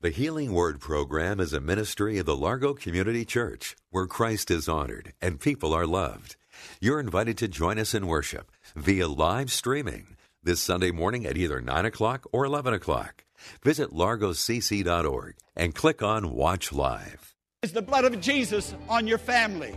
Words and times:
The 0.00 0.10
Healing 0.10 0.52
Word 0.52 0.78
program 0.78 1.40
is 1.40 1.52
a 1.52 1.58
ministry 1.58 2.18
of 2.18 2.26
the 2.26 2.36
Largo 2.36 2.72
Community 2.72 3.24
Church 3.24 3.74
where 3.90 4.06
Christ 4.06 4.48
is 4.48 4.68
honored 4.68 5.12
and 5.20 5.40
people 5.40 5.74
are 5.74 5.88
loved. 5.88 6.36
You're 6.80 7.00
invited 7.00 7.36
to 7.38 7.48
join 7.48 7.80
us 7.80 7.94
in 7.94 8.06
worship 8.06 8.52
via 8.76 9.08
live 9.08 9.50
streaming 9.50 10.16
this 10.40 10.60
Sunday 10.60 10.92
morning 10.92 11.26
at 11.26 11.36
either 11.36 11.60
9 11.60 11.84
o'clock 11.84 12.28
or 12.30 12.44
11 12.44 12.74
o'clock. 12.74 13.24
Visit 13.64 13.90
largocc.org 13.90 15.34
and 15.56 15.74
click 15.74 16.00
on 16.00 16.32
Watch 16.32 16.72
Live. 16.72 17.34
Is 17.62 17.72
the 17.72 17.82
blood 17.82 18.04
of 18.04 18.20
Jesus 18.20 18.76
on 18.88 19.08
your 19.08 19.18
family, 19.18 19.74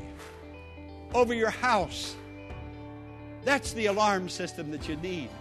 over 1.16 1.34
your 1.34 1.50
house? 1.50 2.16
That's 3.44 3.74
the 3.74 3.88
alarm 3.88 4.30
system 4.30 4.70
that 4.70 4.88
you 4.88 4.98
need. 4.98 5.32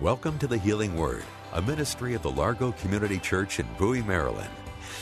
Welcome 0.00 0.38
to 0.38 0.46
the 0.46 0.56
Healing 0.56 0.96
Word, 0.96 1.24
a 1.52 1.60
ministry 1.60 2.14
of 2.14 2.22
the 2.22 2.30
Largo 2.30 2.72
Community 2.72 3.18
Church 3.18 3.60
in 3.60 3.66
Bowie, 3.78 4.00
Maryland. 4.00 4.48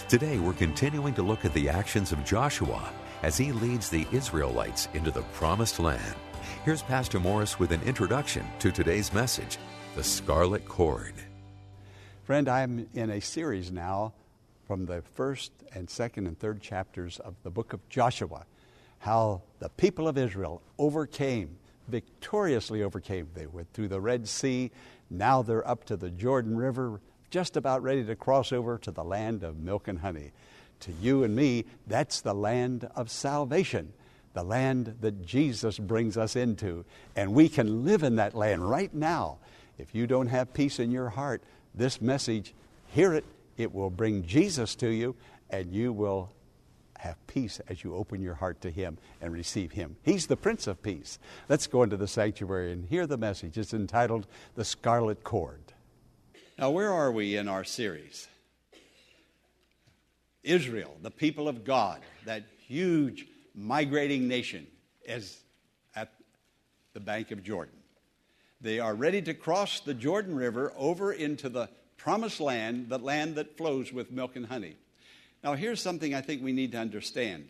Today 0.08 0.40
we're 0.40 0.54
continuing 0.54 1.14
to 1.14 1.22
look 1.22 1.44
at 1.44 1.54
the 1.54 1.68
actions 1.68 2.10
of 2.10 2.24
Joshua 2.24 2.92
as 3.22 3.38
he 3.38 3.52
leads 3.52 3.88
the 3.88 4.08
Israelites 4.10 4.88
into 4.94 5.12
the 5.12 5.22
promised 5.34 5.78
land. 5.78 6.16
Here's 6.64 6.82
Pastor 6.82 7.20
Morris 7.20 7.60
with 7.60 7.70
an 7.70 7.80
introduction 7.82 8.44
to 8.58 8.72
today's 8.72 9.12
message 9.12 9.58
The 9.94 10.02
Scarlet 10.02 10.66
Cord. 10.66 11.14
Friend, 12.24 12.48
I'm 12.48 12.88
in 12.92 13.10
a 13.10 13.20
series 13.20 13.70
now 13.70 14.14
from 14.66 14.84
the 14.84 15.02
first 15.14 15.52
and 15.76 15.88
second 15.88 16.26
and 16.26 16.36
third 16.36 16.60
chapters 16.60 17.20
of 17.20 17.36
the 17.44 17.50
book 17.50 17.72
of 17.72 17.88
Joshua, 17.88 18.46
how 18.98 19.42
the 19.60 19.68
people 19.68 20.08
of 20.08 20.18
Israel 20.18 20.60
overcame 20.76 21.56
victoriously 21.88 22.82
overcame. 22.82 23.28
They 23.34 23.46
went 23.46 23.72
through 23.72 23.88
the 23.88 24.00
Red 24.00 24.28
Sea. 24.28 24.70
Now 25.10 25.42
they're 25.42 25.66
up 25.66 25.84
to 25.84 25.96
the 25.96 26.10
Jordan 26.10 26.56
River, 26.56 27.00
just 27.30 27.56
about 27.56 27.82
ready 27.82 28.04
to 28.04 28.16
cross 28.16 28.52
over 28.52 28.78
to 28.78 28.90
the 28.90 29.04
land 29.04 29.42
of 29.42 29.58
milk 29.58 29.88
and 29.88 29.98
honey. 29.98 30.32
To 30.80 30.92
you 30.92 31.24
and 31.24 31.34
me, 31.34 31.64
that's 31.86 32.20
the 32.20 32.34
land 32.34 32.88
of 32.94 33.10
salvation, 33.10 33.92
the 34.34 34.44
land 34.44 34.96
that 35.00 35.26
Jesus 35.26 35.78
brings 35.78 36.16
us 36.16 36.36
into. 36.36 36.84
And 37.16 37.34
we 37.34 37.48
can 37.48 37.84
live 37.84 38.02
in 38.02 38.16
that 38.16 38.34
land 38.34 38.68
right 38.68 38.92
now. 38.94 39.38
If 39.78 39.94
you 39.94 40.06
don't 40.06 40.28
have 40.28 40.52
peace 40.52 40.78
in 40.78 40.90
your 40.90 41.08
heart, 41.08 41.42
this 41.74 42.00
message, 42.00 42.54
hear 42.86 43.14
it. 43.14 43.24
It 43.56 43.74
will 43.74 43.90
bring 43.90 44.24
Jesus 44.24 44.74
to 44.76 44.88
you, 44.88 45.16
and 45.50 45.72
you 45.72 45.92
will 45.92 46.32
have 46.98 47.26
peace 47.26 47.60
as 47.68 47.82
you 47.82 47.94
open 47.94 48.20
your 48.20 48.34
heart 48.34 48.60
to 48.60 48.70
Him 48.70 48.98
and 49.20 49.32
receive 49.32 49.72
Him. 49.72 49.96
He's 50.02 50.26
the 50.26 50.36
Prince 50.36 50.66
of 50.66 50.82
Peace. 50.82 51.18
Let's 51.48 51.66
go 51.66 51.82
into 51.82 51.96
the 51.96 52.06
sanctuary 52.06 52.72
and 52.72 52.88
hear 52.88 53.06
the 53.06 53.16
message. 53.16 53.56
It's 53.56 53.74
entitled 53.74 54.26
The 54.54 54.64
Scarlet 54.64 55.24
Cord. 55.24 55.72
Now, 56.58 56.70
where 56.70 56.92
are 56.92 57.12
we 57.12 57.36
in 57.36 57.48
our 57.48 57.64
series? 57.64 58.28
Israel, 60.42 60.96
the 61.02 61.10
people 61.10 61.48
of 61.48 61.64
God, 61.64 62.00
that 62.24 62.44
huge 62.66 63.26
migrating 63.54 64.28
nation, 64.28 64.66
is 65.04 65.40
at 65.94 66.12
the 66.94 67.00
bank 67.00 67.30
of 67.30 67.42
Jordan. 67.42 67.74
They 68.60 68.80
are 68.80 68.94
ready 68.94 69.22
to 69.22 69.34
cross 69.34 69.80
the 69.80 69.94
Jordan 69.94 70.34
River 70.34 70.72
over 70.76 71.12
into 71.12 71.48
the 71.48 71.68
promised 71.96 72.40
land, 72.40 72.88
the 72.88 72.98
land 72.98 73.36
that 73.36 73.56
flows 73.56 73.92
with 73.92 74.10
milk 74.10 74.34
and 74.36 74.46
honey. 74.46 74.76
Now, 75.42 75.54
here's 75.54 75.80
something 75.80 76.14
I 76.14 76.20
think 76.20 76.42
we 76.42 76.52
need 76.52 76.72
to 76.72 76.78
understand. 76.78 77.48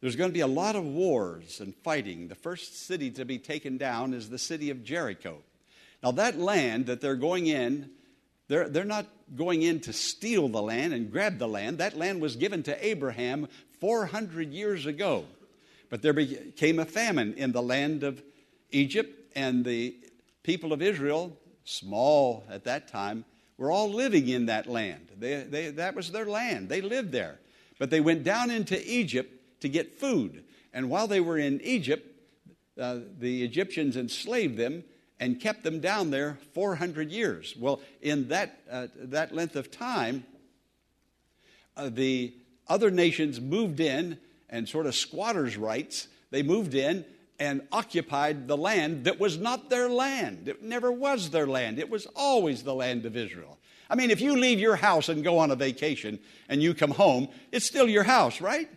There's 0.00 0.16
going 0.16 0.30
to 0.30 0.34
be 0.34 0.40
a 0.40 0.46
lot 0.46 0.76
of 0.76 0.84
wars 0.84 1.60
and 1.60 1.74
fighting. 1.74 2.28
The 2.28 2.34
first 2.34 2.86
city 2.86 3.10
to 3.12 3.24
be 3.24 3.38
taken 3.38 3.78
down 3.78 4.12
is 4.12 4.28
the 4.28 4.38
city 4.38 4.70
of 4.70 4.84
Jericho. 4.84 5.38
Now, 6.02 6.10
that 6.12 6.38
land 6.38 6.86
that 6.86 7.00
they're 7.00 7.16
going 7.16 7.46
in, 7.46 7.90
they're, 8.48 8.68
they're 8.68 8.84
not 8.84 9.06
going 9.34 9.62
in 9.62 9.80
to 9.80 9.92
steal 9.92 10.48
the 10.48 10.62
land 10.62 10.92
and 10.92 11.10
grab 11.10 11.38
the 11.38 11.48
land. 11.48 11.78
That 11.78 11.96
land 11.96 12.20
was 12.20 12.36
given 12.36 12.62
to 12.64 12.86
Abraham 12.86 13.48
400 13.80 14.52
years 14.52 14.86
ago. 14.86 15.24
But 15.88 16.02
there 16.02 16.12
became 16.12 16.78
a 16.78 16.84
famine 16.84 17.34
in 17.34 17.52
the 17.52 17.62
land 17.62 18.02
of 18.02 18.22
Egypt, 18.70 19.32
and 19.36 19.64
the 19.64 19.96
people 20.42 20.72
of 20.72 20.82
Israel, 20.82 21.36
small 21.64 22.44
at 22.50 22.64
that 22.64 22.88
time, 22.88 23.24
were 23.58 23.70
all 23.70 23.90
living 23.90 24.28
in 24.28 24.46
that 24.46 24.66
land. 24.66 25.08
They, 25.18 25.42
they, 25.42 25.70
that 25.70 25.94
was 25.94 26.10
their 26.10 26.26
land. 26.26 26.68
They 26.68 26.80
lived 26.80 27.12
there. 27.12 27.38
But 27.78 27.90
they 27.90 28.00
went 28.00 28.24
down 28.24 28.50
into 28.50 28.80
Egypt 28.90 29.60
to 29.60 29.68
get 29.68 29.98
food. 29.98 30.44
And 30.72 30.90
while 30.90 31.06
they 31.06 31.20
were 31.20 31.38
in 31.38 31.60
Egypt, 31.62 32.06
uh, 32.78 32.98
the 33.18 33.42
Egyptians 33.42 33.96
enslaved 33.96 34.56
them 34.56 34.84
and 35.18 35.40
kept 35.40 35.62
them 35.62 35.80
down 35.80 36.10
there 36.10 36.38
400 36.52 37.10
years. 37.10 37.54
Well, 37.58 37.80
in 38.02 38.28
that, 38.28 38.60
uh, 38.70 38.88
that 38.96 39.34
length 39.34 39.56
of 39.56 39.70
time, 39.70 40.26
uh, 41.76 41.88
the 41.88 42.34
other 42.68 42.90
nations 42.90 43.40
moved 43.40 43.80
in 43.80 44.18
and 44.50 44.68
sort 44.68 44.86
of 44.86 44.94
squatters' 44.94 45.56
rights. 45.56 46.08
They 46.30 46.42
moved 46.42 46.74
in 46.74 47.04
and 47.38 47.62
occupied 47.72 48.48
the 48.48 48.56
land 48.56 49.04
that 49.04 49.20
was 49.20 49.38
not 49.38 49.68
their 49.68 49.88
land. 49.88 50.48
It 50.48 50.62
never 50.62 50.90
was 50.90 51.30
their 51.30 51.46
land, 51.46 51.78
it 51.78 51.90
was 51.90 52.06
always 52.16 52.62
the 52.62 52.74
land 52.74 53.06
of 53.06 53.16
Israel. 53.16 53.58
I 53.88 53.94
mean, 53.94 54.10
if 54.10 54.20
you 54.20 54.36
leave 54.36 54.58
your 54.58 54.76
house 54.76 55.08
and 55.08 55.22
go 55.22 55.38
on 55.38 55.50
a 55.50 55.56
vacation 55.56 56.18
and 56.48 56.62
you 56.62 56.74
come 56.74 56.90
home, 56.90 57.28
it's 57.52 57.66
still 57.66 57.88
your 57.88 58.02
house, 58.02 58.40
right? 58.40 58.68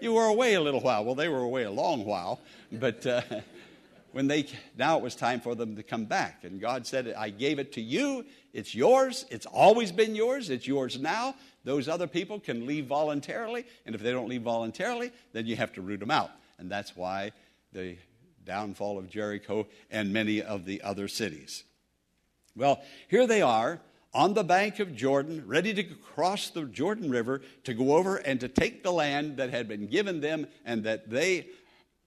You 0.00 0.12
were 0.12 0.26
away 0.26 0.54
a 0.54 0.60
little 0.60 0.80
while. 0.80 1.04
Well, 1.04 1.14
they 1.14 1.28
were 1.28 1.38
away 1.38 1.64
a 1.64 1.70
long 1.70 2.04
while, 2.04 2.40
but 2.70 3.04
uh, 3.06 3.22
when 4.12 4.26
they 4.26 4.46
now 4.76 4.98
it 4.98 5.02
was 5.02 5.14
time 5.14 5.40
for 5.40 5.54
them 5.54 5.76
to 5.76 5.82
come 5.82 6.04
back, 6.04 6.44
and 6.44 6.60
God 6.60 6.86
said, 6.86 7.12
"I 7.16 7.30
gave 7.30 7.58
it 7.58 7.72
to 7.72 7.80
you. 7.80 8.24
It's 8.52 8.74
yours. 8.74 9.24
It's 9.30 9.46
always 9.46 9.90
been 9.90 10.14
yours. 10.14 10.50
It's 10.50 10.66
yours 10.66 11.00
now. 11.00 11.34
Those 11.64 11.88
other 11.88 12.06
people 12.06 12.38
can 12.38 12.66
leave 12.66 12.86
voluntarily, 12.86 13.64
and 13.86 13.94
if 13.94 14.02
they 14.02 14.12
don't 14.12 14.28
leave 14.28 14.42
voluntarily, 14.42 15.10
then 15.32 15.46
you 15.46 15.56
have 15.56 15.72
to 15.74 15.82
root 15.82 16.00
them 16.00 16.10
out." 16.10 16.30
And 16.58 16.70
that's 16.70 16.94
why 16.94 17.32
the 17.72 17.96
downfall 18.48 18.98
of 18.98 19.08
Jericho 19.08 19.68
and 19.90 20.12
many 20.12 20.42
of 20.42 20.64
the 20.64 20.82
other 20.82 21.06
cities. 21.06 21.62
Well, 22.56 22.82
here 23.06 23.28
they 23.28 23.42
are 23.42 23.80
on 24.12 24.34
the 24.34 24.42
bank 24.42 24.80
of 24.80 24.96
Jordan, 24.96 25.44
ready 25.46 25.72
to 25.74 25.84
cross 25.84 26.50
the 26.50 26.64
Jordan 26.64 27.10
River 27.10 27.42
to 27.64 27.74
go 27.74 27.94
over 27.94 28.16
and 28.16 28.40
to 28.40 28.48
take 28.48 28.82
the 28.82 28.90
land 28.90 29.36
that 29.36 29.50
had 29.50 29.68
been 29.68 29.86
given 29.86 30.20
them 30.20 30.48
and 30.64 30.82
that 30.84 31.08
they 31.08 31.46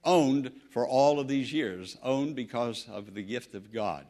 owned 0.03 0.52
for 0.72 0.85
all 0.85 1.19
of 1.19 1.28
these 1.28 1.53
years, 1.53 1.97
owned 2.03 2.35
because 2.35 2.88
of 2.91 3.13
the 3.13 3.22
gift 3.22 3.53
of 3.53 3.72
God. 3.72 4.06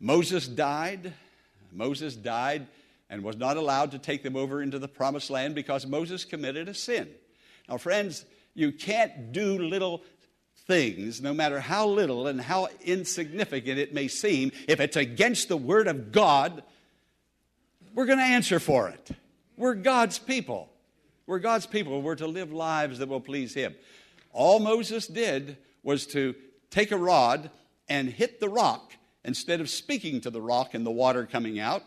Moses 0.00 0.48
died. 0.48 1.12
Moses 1.72 2.14
died 2.14 2.66
and 3.10 3.22
was 3.22 3.36
not 3.36 3.56
allowed 3.56 3.90
to 3.90 3.98
take 3.98 4.22
them 4.22 4.36
over 4.36 4.62
into 4.62 4.78
the 4.78 4.88
promised 4.88 5.30
land 5.30 5.54
because 5.54 5.86
Moses 5.86 6.24
committed 6.24 6.68
a 6.68 6.74
sin. 6.74 7.08
Now, 7.68 7.76
friends, 7.76 8.24
you 8.54 8.72
can't 8.72 9.32
do 9.32 9.58
little 9.58 10.02
things, 10.66 11.20
no 11.20 11.34
matter 11.34 11.60
how 11.60 11.86
little 11.86 12.26
and 12.26 12.40
how 12.40 12.68
insignificant 12.84 13.78
it 13.78 13.92
may 13.92 14.08
seem, 14.08 14.52
if 14.68 14.80
it's 14.80 14.96
against 14.96 15.48
the 15.48 15.56
Word 15.56 15.88
of 15.88 16.12
God, 16.12 16.62
we're 17.94 18.06
going 18.06 18.18
to 18.18 18.24
answer 18.24 18.58
for 18.58 18.88
it. 18.88 19.10
We're 19.56 19.74
God's 19.74 20.18
people. 20.18 20.70
We're 21.26 21.38
God's 21.38 21.66
people. 21.66 22.02
We're 22.02 22.16
to 22.16 22.26
live 22.26 22.52
lives 22.52 22.98
that 22.98 23.08
will 23.08 23.20
please 23.20 23.54
Him. 23.54 23.74
All 24.32 24.60
Moses 24.60 25.06
did 25.06 25.56
was 25.82 26.06
to 26.08 26.34
take 26.70 26.90
a 26.90 26.96
rod 26.96 27.50
and 27.88 28.08
hit 28.08 28.40
the 28.40 28.48
rock 28.48 28.92
instead 29.24 29.60
of 29.60 29.68
speaking 29.68 30.20
to 30.22 30.30
the 30.30 30.40
rock 30.40 30.74
and 30.74 30.86
the 30.86 30.90
water 30.90 31.26
coming 31.26 31.60
out 31.60 31.82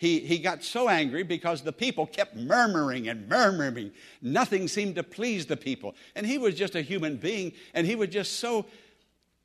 he, 0.00 0.20
he 0.20 0.38
got 0.38 0.64
so 0.64 0.88
angry 0.88 1.24
because 1.24 1.60
the 1.60 1.74
people 1.74 2.06
kept 2.06 2.34
murmuring 2.34 3.06
and 3.06 3.28
murmuring. 3.28 3.90
Nothing 4.22 4.66
seemed 4.66 4.94
to 4.94 5.02
please 5.02 5.44
the 5.44 5.58
people. 5.58 5.94
And 6.14 6.24
he 6.26 6.38
was 6.38 6.54
just 6.54 6.74
a 6.74 6.80
human 6.80 7.18
being, 7.18 7.52
and 7.74 7.86
he 7.86 7.96
was 7.96 8.08
just 8.08 8.36
so 8.38 8.64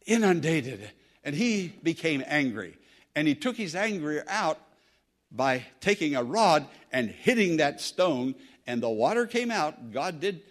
inundated. 0.05 0.89
And 1.25 1.35
he 1.35 1.73
became 1.83 2.23
angry. 2.25 2.77
And 3.17 3.27
he 3.27 3.35
took 3.35 3.57
his 3.57 3.75
anger 3.75 4.23
out 4.29 4.57
by 5.29 5.65
taking 5.81 6.15
a 6.15 6.23
rod 6.23 6.65
and 6.89 7.09
hitting 7.09 7.57
that 7.57 7.81
stone, 7.81 8.33
and 8.65 8.81
the 8.81 8.87
water 8.87 9.25
came 9.27 9.51
out. 9.51 9.91
God 9.91 10.21
did 10.21 10.41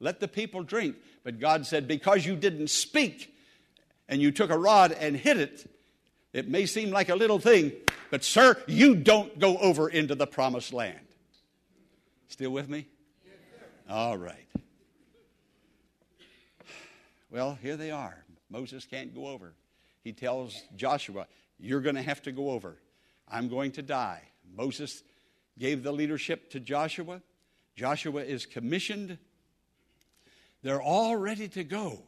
let 0.00 0.18
the 0.18 0.26
people 0.26 0.64
drink, 0.64 0.96
but 1.22 1.38
God 1.38 1.66
said, 1.66 1.86
Because 1.86 2.26
you 2.26 2.34
didn't 2.34 2.68
speak, 2.70 3.32
and 4.08 4.20
you 4.20 4.32
took 4.32 4.50
a 4.50 4.58
rod 4.58 4.90
and 4.90 5.16
hit 5.16 5.36
it, 5.36 5.70
it 6.32 6.48
may 6.48 6.66
seem 6.66 6.90
like 6.90 7.10
a 7.10 7.14
little 7.14 7.38
thing, 7.38 7.70
but 8.10 8.24
sir, 8.24 8.56
you 8.66 8.94
don't 8.94 9.38
go 9.38 9.58
over 9.58 9.88
into 9.88 10.14
the 10.14 10.26
promised 10.26 10.72
land. 10.72 11.00
Still 12.28 12.50
with 12.50 12.68
me? 12.68 12.86
All 13.88 14.16
right. 14.16 14.46
Well, 17.30 17.58
here 17.60 17.76
they 17.76 17.90
are. 17.90 18.24
Moses 18.50 18.84
can't 18.84 19.14
go 19.14 19.26
over. 19.26 19.54
He 20.02 20.12
tells 20.12 20.54
Joshua, 20.76 21.26
You're 21.58 21.80
going 21.80 21.96
to 21.96 22.02
have 22.02 22.22
to 22.22 22.32
go 22.32 22.50
over. 22.50 22.76
I'm 23.28 23.48
going 23.48 23.72
to 23.72 23.82
die. 23.82 24.22
Moses 24.56 25.02
gave 25.58 25.82
the 25.82 25.92
leadership 25.92 26.50
to 26.50 26.60
Joshua. 26.60 27.22
Joshua 27.74 28.22
is 28.22 28.46
commissioned. 28.46 29.18
They're 30.62 30.82
all 30.82 31.16
ready 31.16 31.48
to 31.48 31.64
go. 31.64 32.02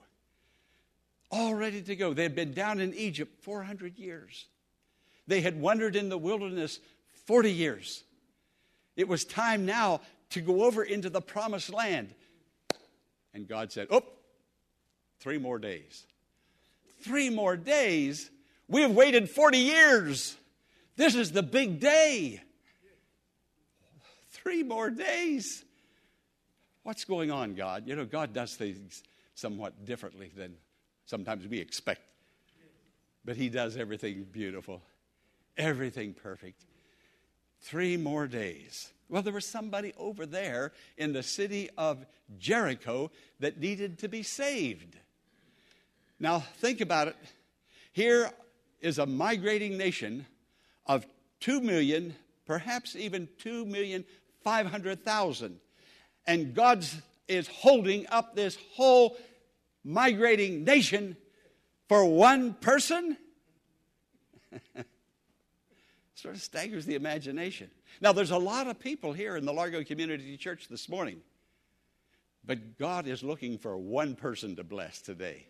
All 1.30 1.54
ready 1.54 1.82
to 1.82 1.96
go. 1.96 2.14
They've 2.14 2.34
been 2.34 2.54
down 2.54 2.80
in 2.80 2.94
Egypt 2.94 3.42
400 3.42 3.98
years. 3.98 4.46
They 5.28 5.42
had 5.42 5.60
wandered 5.60 5.94
in 5.94 6.08
the 6.08 6.18
wilderness 6.18 6.80
40 7.26 7.52
years. 7.52 8.02
It 8.96 9.06
was 9.06 9.24
time 9.24 9.64
now 9.66 10.00
to 10.30 10.40
go 10.40 10.64
over 10.64 10.82
into 10.82 11.10
the 11.10 11.20
promised 11.20 11.72
land. 11.72 12.14
And 13.34 13.46
God 13.46 13.70
said, 13.70 13.88
Oh, 13.90 14.02
three 15.20 15.38
more 15.38 15.58
days. 15.58 16.06
Three 17.02 17.30
more 17.30 17.56
days? 17.56 18.30
We 18.68 18.82
have 18.82 18.92
waited 18.92 19.30
40 19.30 19.58
years. 19.58 20.36
This 20.96 21.14
is 21.14 21.30
the 21.30 21.42
big 21.42 21.78
day. 21.78 22.42
Three 24.30 24.62
more 24.62 24.90
days. 24.90 25.64
What's 26.82 27.04
going 27.04 27.30
on, 27.30 27.54
God? 27.54 27.86
You 27.86 27.96
know, 27.96 28.06
God 28.06 28.32
does 28.32 28.54
things 28.54 29.02
somewhat 29.34 29.84
differently 29.84 30.30
than 30.34 30.54
sometimes 31.04 31.46
we 31.46 31.58
expect. 31.58 32.00
But 33.24 33.36
He 33.36 33.50
does 33.50 33.76
everything 33.76 34.26
beautiful, 34.32 34.82
everything 35.58 36.14
perfect. 36.14 36.64
Three 37.60 37.96
more 37.96 38.26
days. 38.26 38.92
Well, 39.08 39.22
there 39.22 39.32
was 39.32 39.46
somebody 39.46 39.92
over 39.98 40.26
there 40.26 40.72
in 40.96 41.12
the 41.12 41.22
city 41.22 41.68
of 41.76 42.06
Jericho 42.38 43.10
that 43.40 43.58
needed 43.58 43.98
to 44.00 44.08
be 44.08 44.22
saved. 44.22 44.96
Now, 46.20 46.40
think 46.40 46.80
about 46.80 47.08
it. 47.08 47.16
Here 47.92 48.30
is 48.80 48.98
a 48.98 49.06
migrating 49.06 49.76
nation 49.76 50.26
of 50.86 51.06
2 51.40 51.60
million, 51.60 52.14
perhaps 52.46 52.96
even 52.96 53.28
2 53.38 53.64
million 53.64 54.04
500,000. 54.44 55.58
And 56.26 56.54
God 56.54 56.84
is 57.26 57.48
holding 57.48 58.06
up 58.08 58.34
this 58.34 58.56
whole 58.74 59.16
migrating 59.84 60.64
nation 60.64 61.16
for 61.88 62.04
one 62.04 62.54
person? 62.54 63.16
Sort 66.18 66.34
of 66.34 66.42
staggers 66.42 66.84
the 66.84 66.96
imagination. 66.96 67.70
Now, 68.00 68.12
there's 68.12 68.32
a 68.32 68.38
lot 68.38 68.66
of 68.66 68.80
people 68.80 69.12
here 69.12 69.36
in 69.36 69.44
the 69.44 69.52
Largo 69.52 69.84
Community 69.84 70.36
Church 70.36 70.66
this 70.68 70.88
morning, 70.88 71.20
but 72.44 72.76
God 72.76 73.06
is 73.06 73.22
looking 73.22 73.56
for 73.56 73.76
one 73.76 74.16
person 74.16 74.56
to 74.56 74.64
bless 74.64 75.00
today. 75.00 75.46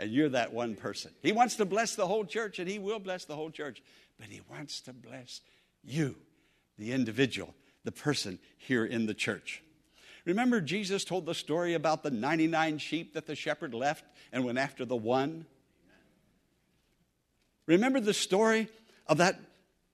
And 0.00 0.10
you're 0.10 0.30
that 0.30 0.52
one 0.52 0.74
person. 0.74 1.12
He 1.22 1.30
wants 1.30 1.54
to 1.56 1.64
bless 1.64 1.94
the 1.94 2.06
whole 2.08 2.24
church, 2.24 2.58
and 2.58 2.68
He 2.68 2.80
will 2.80 2.98
bless 2.98 3.26
the 3.26 3.36
whole 3.36 3.50
church, 3.50 3.80
but 4.18 4.26
He 4.26 4.40
wants 4.50 4.80
to 4.82 4.92
bless 4.92 5.40
you, 5.84 6.16
the 6.78 6.90
individual, 6.90 7.54
the 7.84 7.92
person 7.92 8.40
here 8.58 8.84
in 8.84 9.06
the 9.06 9.14
church. 9.14 9.62
Remember, 10.24 10.60
Jesus 10.60 11.04
told 11.04 11.26
the 11.26 11.34
story 11.34 11.74
about 11.74 12.02
the 12.02 12.10
99 12.10 12.78
sheep 12.78 13.14
that 13.14 13.26
the 13.26 13.36
shepherd 13.36 13.72
left 13.72 14.04
and 14.32 14.44
went 14.44 14.58
after 14.58 14.84
the 14.84 14.96
one? 14.96 15.46
Remember 17.66 18.00
the 18.00 18.14
story 18.14 18.66
of 19.06 19.18
that 19.18 19.38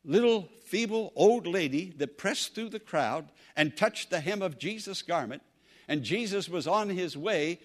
little 0.09 0.49
feeble 0.65 1.13
old 1.15 1.47
lady 1.47 1.93
that 1.99 2.19
pressed 2.19 2.55
through 2.55 2.71
the 2.71 2.81
crowd 2.81 3.29
and 3.55 3.77
touched 3.77 4.11
the 4.11 4.21
hem 4.21 4.43
of 4.43 4.59
Jesus' 4.59 5.03
garment, 5.03 5.43
and 5.87 6.03
Jesus 6.03 6.49
was 6.49 6.67
on 6.67 6.89
his 6.89 7.17
way 7.17 7.61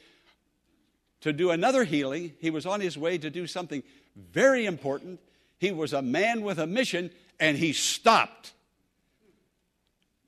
to 1.22 1.34
do 1.34 1.52
another 1.52 1.86
healing. 1.86 2.34
He 2.40 2.50
was 2.50 2.66
on 2.66 2.82
his 2.82 2.98
way 2.98 3.18
to 3.18 3.30
do 3.30 3.48
something 3.48 3.82
very 4.16 4.66
important. 4.66 5.20
He 5.58 5.72
was 5.72 5.94
a 5.94 6.02
man 6.02 6.42
with 6.42 6.60
a 6.60 6.68
mission, 6.68 7.12
and 7.40 7.58
he 7.58 7.74
stopped. 7.74 8.54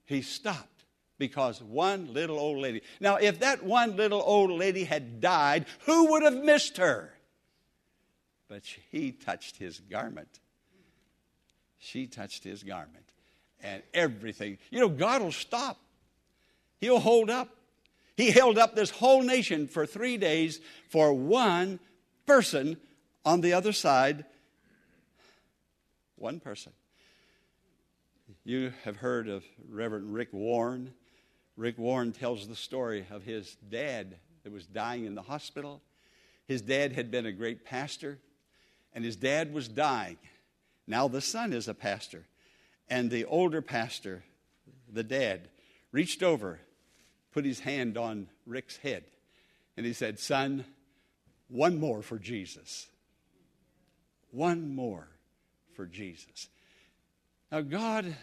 He 0.06 0.22
stopped 0.22 0.86
because 1.18 1.62
one 1.62 2.14
little 2.14 2.40
old 2.40 2.60
lady. 2.60 2.82
Now, 3.00 3.16
if 3.16 3.40
that 3.40 3.64
one 3.64 3.98
little 3.98 4.22
old 4.26 4.52
lady 4.52 4.86
had 4.86 5.20
died, 5.20 5.66
who 5.86 6.12
would 6.12 6.24
have 6.24 6.44
missed 6.44 6.78
her? 6.78 7.14
But 8.48 8.64
he 8.92 9.12
touched 9.12 9.58
his 9.58 9.80
garment. 9.80 10.40
She 11.86 12.08
touched 12.08 12.44
his 12.44 12.64
garment. 12.64 13.06
And 13.62 13.84
everything, 13.94 14.58
you 14.72 14.80
know, 14.80 14.90
God 14.90 15.22
will 15.22 15.32
stop. 15.32 15.78
He'll 16.82 17.00
hold 17.00 17.30
up. 17.30 17.50
He 18.18 18.32
held 18.32 18.58
up 18.58 18.76
this 18.76 18.90
whole 18.90 19.22
nation 19.22 19.68
for 19.68 19.86
three 19.86 20.18
days 20.18 20.62
for 20.90 21.14
one 21.14 21.80
person 22.26 22.78
on 23.24 23.42
the 23.42 23.54
other 23.54 23.72
side. 23.72 24.26
One 26.16 26.40
person. 26.40 26.72
You 28.44 28.74
have 28.84 28.98
heard 28.98 29.28
of 29.28 29.44
Reverend 29.70 30.14
Rick 30.14 30.30
Warren. 30.32 30.92
Rick 31.56 31.78
Warren 31.78 32.12
tells 32.12 32.48
the 32.48 32.56
story 32.56 33.06
of 33.12 33.24
his 33.24 33.58
dad 33.70 34.16
that 34.44 34.52
was 34.52 34.66
dying 34.66 35.06
in 35.06 35.14
the 35.14 35.22
hospital. 35.22 35.82
His 36.48 36.62
dad 36.62 36.94
had 36.94 37.12
been 37.12 37.26
a 37.26 37.32
great 37.32 37.64
pastor, 37.64 38.18
and 38.94 39.04
his 39.04 39.16
dad 39.16 39.54
was 39.54 39.68
dying. 39.68 40.18
Now 40.88 41.08
the 41.08 41.22
son 41.22 41.54
is 41.54 41.68
a 41.68 41.74
pastor, 41.74 42.26
and 42.90 43.10
the 43.10 43.26
older 43.26 43.62
pastor, 43.62 44.24
the 44.92 45.04
dad, 45.04 45.50
reached 45.92 46.22
over, 46.22 46.60
put 47.32 47.46
his 47.46 47.60
hand 47.60 47.98
on 47.98 48.28
Rick's 48.46 48.78
head, 48.78 49.04
and 49.78 49.86
he 49.86 49.94
said, 49.94 50.20
Son, 50.20 50.66
one 51.48 51.80
more 51.80 52.02
for 52.02 52.18
Jesus. 52.18 52.88
One 54.32 54.76
more 54.76 55.08
for 55.76 55.86
Jesus. 55.86 56.50
Now, 57.52 57.62
God 57.62 58.16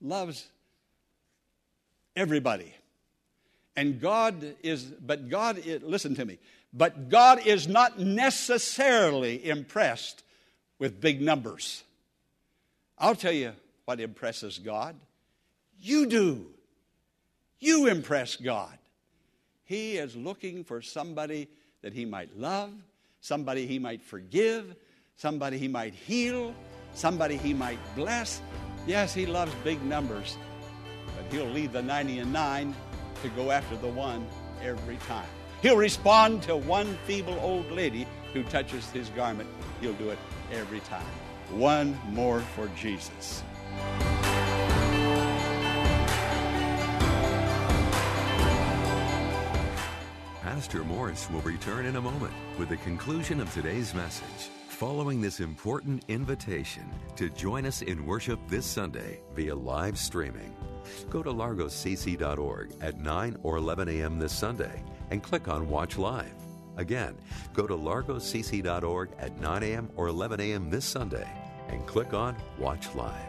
loves 0.00 0.46
everybody. 2.16 2.74
And 3.76 4.00
God 4.00 4.56
is, 4.62 4.84
but 4.84 5.28
God, 5.28 5.58
is, 5.58 5.82
listen 5.82 6.14
to 6.16 6.24
me, 6.24 6.38
but 6.72 7.08
God 7.08 7.46
is 7.46 7.68
not 7.68 7.98
necessarily 7.98 9.46
impressed 9.48 10.22
with 10.78 11.00
big 11.00 11.20
numbers. 11.20 11.82
I'll 13.00 13.16
tell 13.16 13.32
you 13.32 13.52
what 13.86 13.98
impresses 13.98 14.58
God. 14.58 14.94
You 15.80 16.06
do. 16.06 16.46
You 17.58 17.88
impress 17.88 18.36
God. 18.36 18.76
He 19.64 19.96
is 19.96 20.14
looking 20.14 20.64
for 20.64 20.82
somebody 20.82 21.48
that 21.82 21.94
he 21.94 22.04
might 22.04 22.36
love, 22.36 22.72
somebody 23.20 23.66
he 23.66 23.78
might 23.78 24.02
forgive, 24.02 24.76
somebody 25.16 25.56
he 25.56 25.68
might 25.68 25.94
heal, 25.94 26.54
somebody 26.92 27.36
he 27.36 27.54
might 27.54 27.78
bless. 27.96 28.42
Yes, 28.86 29.14
he 29.14 29.26
loves 29.26 29.54
big 29.64 29.82
numbers, 29.84 30.36
but 31.16 31.32
He'll 31.32 31.50
leave 31.50 31.72
the 31.72 31.82
90 31.82 32.18
and 32.18 32.32
9 32.32 32.74
to 33.22 33.28
go 33.30 33.50
after 33.50 33.76
the 33.76 33.88
one 33.88 34.26
every 34.62 34.96
time. 35.08 35.28
He'll 35.62 35.76
respond 35.76 36.42
to 36.44 36.56
one 36.56 36.98
feeble 37.04 37.38
old 37.40 37.70
lady 37.70 38.06
who 38.32 38.42
touches 38.44 38.88
his 38.90 39.08
garment. 39.10 39.48
He'll 39.80 39.92
do 39.94 40.10
it 40.10 40.18
every 40.52 40.80
time. 40.80 41.06
One 41.52 41.98
more 42.10 42.40
for 42.40 42.68
Jesus. 42.76 43.42
Pastor 50.40 50.84
Morris 50.84 51.28
will 51.30 51.40
return 51.40 51.86
in 51.86 51.96
a 51.96 52.00
moment 52.00 52.32
with 52.58 52.68
the 52.68 52.76
conclusion 52.78 53.40
of 53.40 53.52
today's 53.52 53.94
message. 53.94 54.50
Following 54.68 55.20
this 55.20 55.40
important 55.40 56.04
invitation 56.08 56.84
to 57.16 57.30
join 57.30 57.66
us 57.66 57.82
in 57.82 58.06
worship 58.06 58.38
this 58.48 58.66
Sunday 58.66 59.20
via 59.34 59.54
live 59.54 59.98
streaming. 59.98 60.54
Go 61.08 61.22
to 61.22 61.30
largocc.org 61.30 62.72
at 62.80 62.98
9 62.98 63.36
or 63.42 63.56
11 63.56 63.88
a.m. 63.88 64.18
this 64.18 64.32
Sunday 64.32 64.82
and 65.10 65.22
click 65.22 65.48
on 65.48 65.68
Watch 65.68 65.98
Live. 65.98 66.39
Again, 66.80 67.14
go 67.52 67.66
to 67.66 67.74
largocc.org 67.74 69.10
at 69.18 69.38
9 69.38 69.62
a.m. 69.62 69.90
or 69.96 70.08
11 70.08 70.40
a.m. 70.40 70.70
this 70.70 70.86
Sunday 70.86 71.28
and 71.68 71.86
click 71.86 72.14
on 72.14 72.34
Watch 72.58 72.94
Live. 72.94 73.28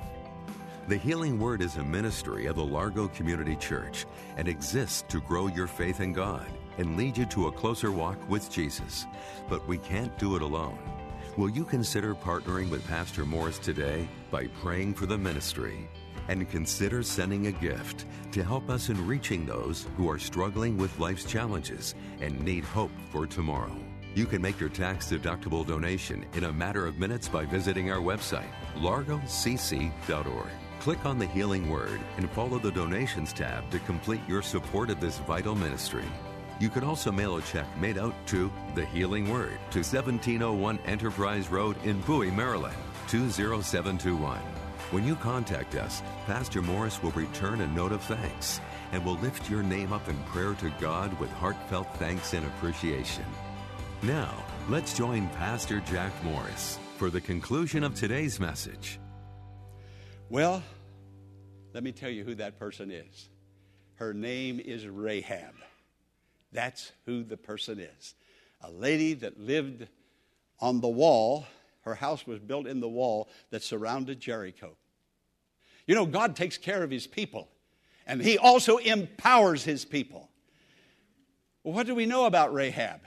The 0.88 0.96
Healing 0.96 1.38
Word 1.38 1.62
is 1.62 1.76
a 1.76 1.84
ministry 1.84 2.46
of 2.46 2.56
the 2.56 2.64
Largo 2.64 3.10
Community 3.10 3.58
Church 3.58 4.06
and 4.38 4.48
exists 4.48 5.04
to 5.10 5.20
grow 5.20 5.48
your 5.48 5.68
faith 5.68 6.00
in 6.00 6.14
God 6.14 6.48
and 6.78 6.96
lead 6.96 7.18
you 7.18 7.26
to 7.26 7.48
a 7.48 7.52
closer 7.52 7.92
walk 7.92 8.18
with 8.30 8.50
Jesus. 8.50 9.06
But 9.50 9.68
we 9.68 9.78
can't 9.78 10.18
do 10.18 10.38
it 10.38 10.42
alone. 10.42 10.80
Will 11.36 11.50
you 11.50 11.66
consider 11.66 12.16
partnering 12.16 12.70
with 12.70 12.88
Pastor 12.88 13.26
Morris 13.26 13.60
today 13.60 14.08
by 14.32 14.48
praying 14.62 14.94
for 14.94 15.08
the 15.08 15.18
ministry? 15.18 15.90
And 16.28 16.50
consider 16.50 17.04
sending 17.04 17.48
a 17.48 17.52
gift 17.52 18.06
to 18.32 18.44
help 18.44 18.70
us 18.70 18.90
in 18.90 19.08
reaching 19.08 19.46
those 19.46 19.88
who 19.98 20.10
are 20.10 20.20
struggling 20.20 20.78
with 20.78 21.00
life's 21.00 21.26
challenges 21.26 21.96
and 22.20 22.40
need 22.42 22.64
hope 22.64 22.92
for 23.12 23.26
tomorrow. 23.26 23.76
You 24.14 24.26
can 24.26 24.42
make 24.42 24.60
your 24.60 24.70
tax 24.70 25.10
deductible 25.10 25.66
donation 25.66 26.26
in 26.34 26.44
a 26.44 26.54
matter 26.54 26.86
of 26.86 27.00
minutes 27.00 27.30
by 27.30 27.46
visiting 27.46 27.92
our 27.92 28.00
website, 28.00 28.52
largocc.org. 28.78 30.50
Click 30.82 31.06
on 31.06 31.20
the 31.20 31.28
Healing 31.28 31.70
Word 31.70 32.00
and 32.18 32.30
follow 32.32 32.58
the 32.58 32.72
Donations 32.72 33.32
tab 33.32 33.70
to 33.72 33.80
complete 33.80 34.22
your 34.28 34.42
support 34.42 34.90
of 34.90 35.00
this 35.00 35.20
vital 35.20 35.56
ministry. 35.56 36.06
You 36.60 36.70
can 36.70 36.84
also 36.84 37.12
mail 37.12 37.38
a 37.38 37.42
check 37.42 37.66
made 37.80 37.98
out 37.98 38.14
to 38.28 38.52
The 38.76 38.86
Healing 38.86 39.30
Word 39.32 39.60
to 39.72 39.80
1701 39.80 40.80
Enterprise 40.86 41.50
Road 41.50 41.76
in 41.84 42.02
Bowie, 42.02 42.32
Maryland, 42.32 42.76
20721. 43.08 44.61
When 44.92 45.06
you 45.06 45.16
contact 45.16 45.76
us, 45.76 46.02
Pastor 46.26 46.62
Morris 46.62 47.02
will 47.02 47.12
return 47.12 47.62
a 47.62 47.68
note 47.68 47.94
of 47.94 48.04
thanks 48.04 48.60
and 48.92 49.06
will 49.06 49.16
lift 49.20 49.50
your 49.50 49.64
name 49.64 49.94
up 49.94 50.10
in 50.10 50.18
prayer 50.24 50.54
to 50.56 50.70
God 50.82 51.18
with 51.18 51.30
heartfelt 51.32 51.88
thanks 51.96 52.34
and 52.34 52.46
appreciation. 52.46 53.24
Now, 54.04 54.34
let's 54.68 54.94
join 54.94 55.30
Pastor 55.30 55.80
Jack 55.90 56.12
Morris 56.26 56.78
for 56.98 57.10
the 57.10 57.22
conclusion 57.22 57.86
of 57.86 57.96
today's 57.96 58.38
message. 58.38 59.00
Well, 60.30 60.62
let 61.74 61.84
me 61.84 61.94
tell 61.94 62.10
you 62.10 62.26
who 62.26 62.36
that 62.36 62.60
person 62.60 62.92
is. 62.92 63.30
Her 63.96 64.14
name 64.14 64.60
is 64.60 64.86
Rahab. 64.86 65.56
That's 66.52 66.92
who 67.06 67.24
the 67.24 67.38
person 67.38 67.80
is. 67.80 68.14
A 68.60 68.70
lady 68.70 69.14
that 69.14 69.40
lived 69.40 69.88
on 70.60 70.82
the 70.82 70.90
wall. 70.90 71.46
Her 71.82 71.96
house 71.96 72.28
was 72.28 72.40
built 72.40 72.68
in 72.68 72.80
the 72.80 72.90
wall 72.90 73.30
that 73.50 73.64
surrounded 73.64 74.20
Jericho. 74.20 74.76
You 75.88 75.96
know, 75.96 76.06
God 76.06 76.36
takes 76.36 76.58
care 76.58 76.84
of 76.84 76.92
his 76.92 77.08
people, 77.08 77.50
and 78.06 78.22
he 78.22 78.38
also 78.38 78.78
empowers 78.78 79.64
his 79.64 79.84
people. 79.84 80.30
Well, 81.64 81.74
what 81.74 81.88
do 81.88 81.96
we 81.96 82.06
know 82.06 82.26
about 82.26 82.54
Rahab? 82.54 83.02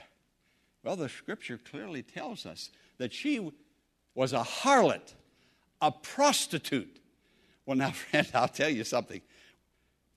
Well, 0.83 0.95
the 0.95 1.09
scripture 1.09 1.57
clearly 1.57 2.03
tells 2.03 2.45
us 2.45 2.69
that 2.97 3.13
she 3.13 3.51
was 4.13 4.33
a 4.33 4.43
harlot, 4.43 5.13
a 5.81 5.91
prostitute. 5.91 6.99
Well, 7.65 7.77
now, 7.77 7.91
friend, 7.91 8.27
I'll 8.33 8.47
tell 8.47 8.69
you 8.69 8.83
something. 8.83 9.21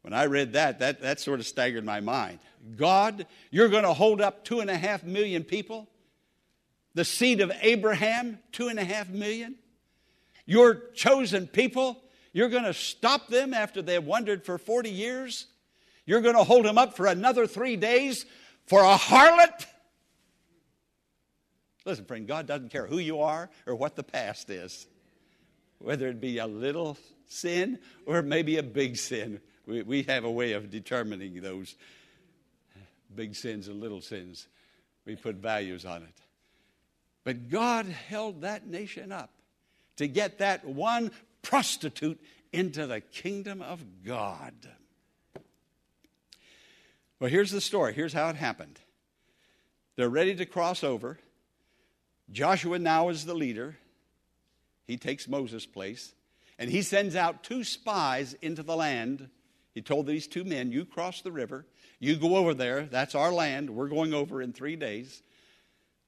When 0.03 0.12
I 0.12 0.27
read 0.27 0.53
that, 0.53 0.79
that, 0.79 1.00
that 1.03 1.21
sort 1.21 1.41
of 1.41 1.47
staggered 1.47 1.85
my 1.85 2.00
mind. 2.00 2.38
God, 2.77 3.27
you're 3.50 3.69
going 3.69 3.85
to 3.85 3.93
hold 3.93 4.21
up 4.21 4.45
two 4.45 4.61
and 4.61 4.71
a 4.71 4.77
half 4.77 5.03
million 5.05 5.45
people? 5.45 5.88
The 6.95 7.04
seed 7.04 7.40
of 7.40 7.52
Abraham, 7.61 8.38
two 8.52 8.68
and 8.68 8.78
a 8.78 8.85
half 8.85 9.09
million? 9.09 9.57
Your 10.47 10.90
chosen 10.95 11.47
people, 11.47 12.02
you're 12.33 12.49
going 12.49 12.64
to 12.64 12.75
stop 12.75 13.28
them 13.28 13.52
after 13.52 13.83
they've 13.83 14.02
wandered 14.02 14.45
for 14.45 14.59
40 14.59 14.90
years? 14.90 15.47
You're 16.07 16.23
going 16.23 16.37
to 16.37 16.45
hold 16.45 16.64
them 16.64 16.78
up 16.78 16.97
for 16.97 17.07
another 17.07 17.47
three 17.47 17.76
days 17.76 18.25
for 18.66 18.80
a 18.80 18.97
harlot? 18.97 19.66
Listen, 21.85 22.04
friend, 22.04 22.26
God 22.26 22.47
doesn't 22.47 22.71
care 22.71 22.87
who 22.87 22.99
you 22.99 23.21
are 23.21 23.50
or 23.66 23.75
what 23.75 23.97
the 23.97 24.02
past 24.02 24.50
is, 24.50 24.87
whether 25.78 26.09
it 26.09 26.21
be 26.21 26.38
a 26.38 26.47
little 26.47 26.99
sin 27.28 27.78
or 28.07 28.23
maybe 28.23 28.57
a 28.57 28.62
big 28.62 28.97
sin. 28.97 29.40
We, 29.66 29.83
we 29.83 30.02
have 30.04 30.25
a 30.25 30.30
way 30.30 30.52
of 30.52 30.71
determining 30.71 31.40
those 31.40 31.76
big 33.14 33.35
sins 33.35 33.68
and 33.68 33.80
little 33.80 34.00
sins. 34.00 34.49
We 35.04 35.16
put 35.16 35.37
values 35.37 35.85
on 35.85 36.02
it. 36.02 36.14
But 37.25 37.49
God 37.49 37.87
held 37.87 38.43
that 38.43 38.67
nation 38.67 39.13
up 39.13 39.31
to 39.97 40.07
get 40.07 40.39
that 40.39 40.65
one 40.65 41.11
prostitute 41.43 42.21
into 42.53 42.87
the 42.87 43.01
kingdom 43.01 43.63
of 43.63 43.83
God. 44.05 44.55
Well, 47.21 47.31
here's 47.31 47.51
the 47.51 47.61
story. 47.61 47.93
Here's 47.95 48.13
how 48.13 48.29
it 48.29 48.37
happened. 48.37 48.79
They're 49.97 50.09
ready 50.09 50.35
to 50.37 50.47
cross 50.47 50.85
over. 50.85 51.19
Joshua 52.31 52.79
now 52.79 53.09
is 53.09 53.25
the 53.25 53.35
leader. 53.35 53.77
He 54.87 54.97
takes 54.97 55.27
Moses' 55.27 55.67
place. 55.67 56.15
And 56.59 56.71
he 56.71 56.83
sends 56.83 57.15
out 57.17 57.45
two 57.45 57.65
spies 57.65 58.35
into 58.41 58.63
the 58.63 58.77
land. 58.77 59.29
He 59.75 59.83
told 59.83 60.07
these 60.07 60.27
two 60.27 60.45
men, 60.45 60.73
You 60.73 60.85
cross 60.85 61.21
the 61.21 61.33
river, 61.33 61.67
you 62.01 62.17
go 62.17 62.37
over 62.37 62.55
there, 62.55 62.83
that's 62.83 63.15
our 63.15 63.33
land, 63.33 63.71
we're 63.71 63.89
going 63.89 64.13
over 64.13 64.43
in 64.43 64.53
three 64.53 64.77
days. 64.77 65.23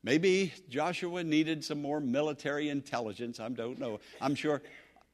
Maybe 0.02 0.52
Joshua 0.68 1.22
needed 1.22 1.64
some 1.64 1.82
more 1.82 2.00
military 2.00 2.68
intelligence. 2.68 3.38
I 3.38 3.48
don't 3.48 3.78
know. 3.78 4.00
I'm 4.20 4.34
sure 4.34 4.62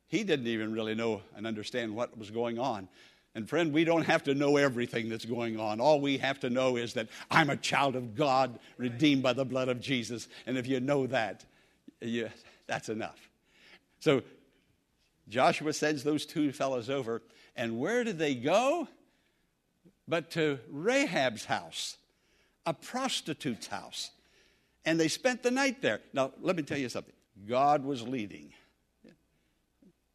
he 0.07 0.23
didn't 0.23 0.47
even 0.47 0.73
really 0.73 0.95
know 0.95 1.23
and 1.35 1.47
understand 1.47 1.95
what 1.95 2.17
was 2.17 2.31
going 2.31 2.59
on. 2.59 2.89
And 3.35 3.49
friend, 3.49 3.73
we 3.73 3.85
don't 3.85 4.05
have 4.05 4.25
to 4.25 4.35
know 4.35 4.57
everything 4.57 5.09
that's 5.09 5.27
going 5.27 5.61
on. 5.61 5.81
All 5.81 6.01
we 6.01 6.17
have 6.19 6.41
to 6.41 6.49
know 6.49 6.77
is 6.77 6.95
that 6.95 7.09
I'm 7.31 7.51
a 7.51 7.57
child 7.57 7.95
of 7.95 8.15
God, 8.15 8.59
redeemed 8.79 9.23
by 9.23 9.35
the 9.35 9.45
blood 9.45 9.69
of 9.69 9.81
Jesus. 9.81 10.29
And 10.47 10.57
if 10.57 10.67
you 10.67 10.81
know 10.81 11.07
that, 11.09 11.45
you, 12.01 12.31
that's 12.67 12.89
enough. 12.89 13.19
So 14.01 14.23
Joshua 15.29 15.73
sends 15.73 16.03
those 16.03 16.25
two 16.25 16.53
fellows 16.53 16.89
over, 16.89 17.21
and 17.57 17.79
where 17.79 18.05
did 18.05 18.19
they 18.19 18.35
go? 18.35 18.89
But 20.09 20.31
to 20.33 20.59
Rahab's 20.71 21.45
house, 21.45 21.99
a 22.65 22.73
prostitute's 22.73 23.67
house. 23.67 24.11
And 24.87 24.99
they 24.99 25.09
spent 25.09 25.43
the 25.43 25.51
night 25.51 25.83
there. 25.83 26.01
Now, 26.13 26.31
let 26.41 26.57
me 26.57 26.63
tell 26.63 26.79
you 26.79 26.89
something 26.89 27.13
God 27.47 27.85
was 27.85 28.03
leading. 28.03 28.53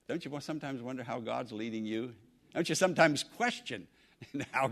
Don't 0.08 0.26
you 0.26 0.32
sometimes 0.40 0.82
wonder 0.82 1.04
how 1.04 1.20
God's 1.20 1.52
leading 1.52 1.86
you? 1.86 2.14
Don't 2.54 2.68
you 2.68 2.76
sometimes 2.76 3.24
question 3.24 3.88
how, 4.52 4.72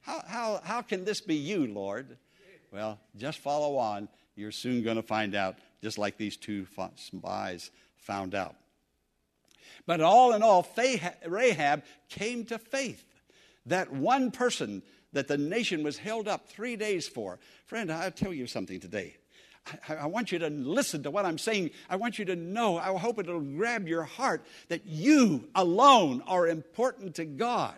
how, 0.00 0.22
how, 0.26 0.60
how 0.62 0.82
can 0.82 1.04
this 1.04 1.20
be 1.20 1.34
you, 1.34 1.66
Lord? 1.66 2.16
Well, 2.72 2.98
just 3.16 3.38
follow 3.38 3.76
on. 3.76 4.08
You're 4.36 4.52
soon 4.52 4.82
going 4.82 4.96
to 4.96 5.02
find 5.02 5.34
out, 5.34 5.56
just 5.82 5.98
like 5.98 6.16
these 6.16 6.36
two 6.36 6.66
spies 6.96 7.70
found 7.96 8.34
out. 8.34 8.54
But 9.86 10.00
all 10.00 10.34
in 10.34 10.42
all, 10.42 10.66
Rahab 11.26 11.82
came 12.08 12.44
to 12.46 12.58
faith. 12.58 13.04
That 13.66 13.92
one 13.92 14.30
person 14.30 14.82
that 15.12 15.28
the 15.28 15.36
nation 15.36 15.82
was 15.82 15.98
held 15.98 16.28
up 16.28 16.48
three 16.48 16.76
days 16.76 17.08
for. 17.08 17.38
Friend, 17.66 17.90
I'll 17.92 18.10
tell 18.10 18.32
you 18.32 18.46
something 18.46 18.78
today. 18.78 19.16
I, 19.88 19.94
I, 19.96 20.06
want 20.06 20.32
you 20.32 20.38
to 20.40 20.50
listen 20.50 21.02
to 21.04 21.10
what 21.10 21.24
I'm 21.24 21.38
saying. 21.38 21.70
I 21.88 21.96
want 21.96 22.18
you 22.18 22.24
to 22.26 22.36
know, 22.36 22.78
I 22.78 22.96
hope 22.98 23.18
it'll 23.18 23.40
grab 23.40 23.86
your 23.86 24.04
heart 24.04 24.44
that 24.68 24.86
you 24.86 25.48
alone 25.54 26.22
are 26.26 26.48
important 26.48 27.16
to 27.16 27.24
God. 27.24 27.74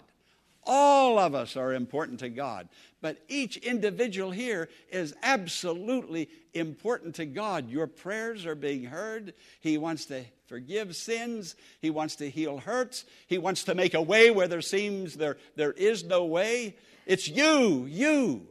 All 0.65 1.19
of 1.19 1.35
us 1.35 1.57
are 1.57 1.73
important 1.73 2.21
to 2.21 2.29
God, 2.29 2.69
but 3.01 3.19
each 3.29 3.57
individual 3.57 4.31
here 4.31 4.69
is 4.91 5.13
absolutely 5.23 6.29
important 6.55 7.17
to 7.17 7.27
God. 7.27 7.69
Your 7.69 7.89
prayers 7.89 8.47
are 8.47 8.55
being 8.55 8.85
heard. 8.85 9.35
He 9.61 9.77
wants 9.77 10.07
to 10.07 10.25
forgive 10.47 10.95
sins, 10.95 11.57
He 11.81 11.91
wants 11.91 12.17
to 12.17 12.31
heal 12.31 12.59
hurts, 12.59 13.05
He 13.27 13.39
wants 13.39 13.65
to 13.65 13.75
make 13.75 13.95
a 13.95 14.03
way 14.03 14.31
where 14.31 14.47
there 14.47 14.61
seems 14.61 15.17
there, 15.17 15.37
there 15.57 15.73
is 15.73 16.05
no 16.05 16.27
way. 16.27 16.77
It's 17.07 17.27
you, 17.27 17.87
you. 17.87 18.47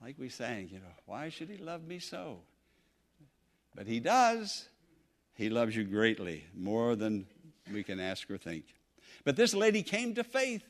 Like 0.00 0.14
we 0.18 0.28
sang, 0.28 0.68
you 0.70 0.78
know, 0.78 0.86
why 1.08 1.30
should 1.30 1.48
He 1.48 1.56
love 1.56 1.86
me 1.86 1.98
so? 1.98 2.40
But 3.74 3.86
He 3.86 3.98
does. 3.98 4.68
He 5.34 5.48
loves 5.48 5.74
you 5.74 5.84
greatly, 5.84 6.44
more 6.54 6.96
than 6.96 7.26
we 7.72 7.82
can 7.82 7.98
ask 7.98 8.30
or 8.30 8.36
think. 8.36 8.64
But 9.24 9.34
this 9.34 9.54
lady 9.54 9.82
came 9.82 10.14
to 10.16 10.24
faith. 10.24 10.64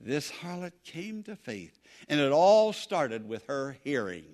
This 0.00 0.30
harlot 0.30 0.72
came 0.84 1.22
to 1.24 1.34
faith. 1.34 1.80
And 2.08 2.20
it 2.20 2.30
all 2.30 2.74
started 2.74 3.26
with 3.26 3.46
her 3.46 3.78
hearing. 3.84 4.26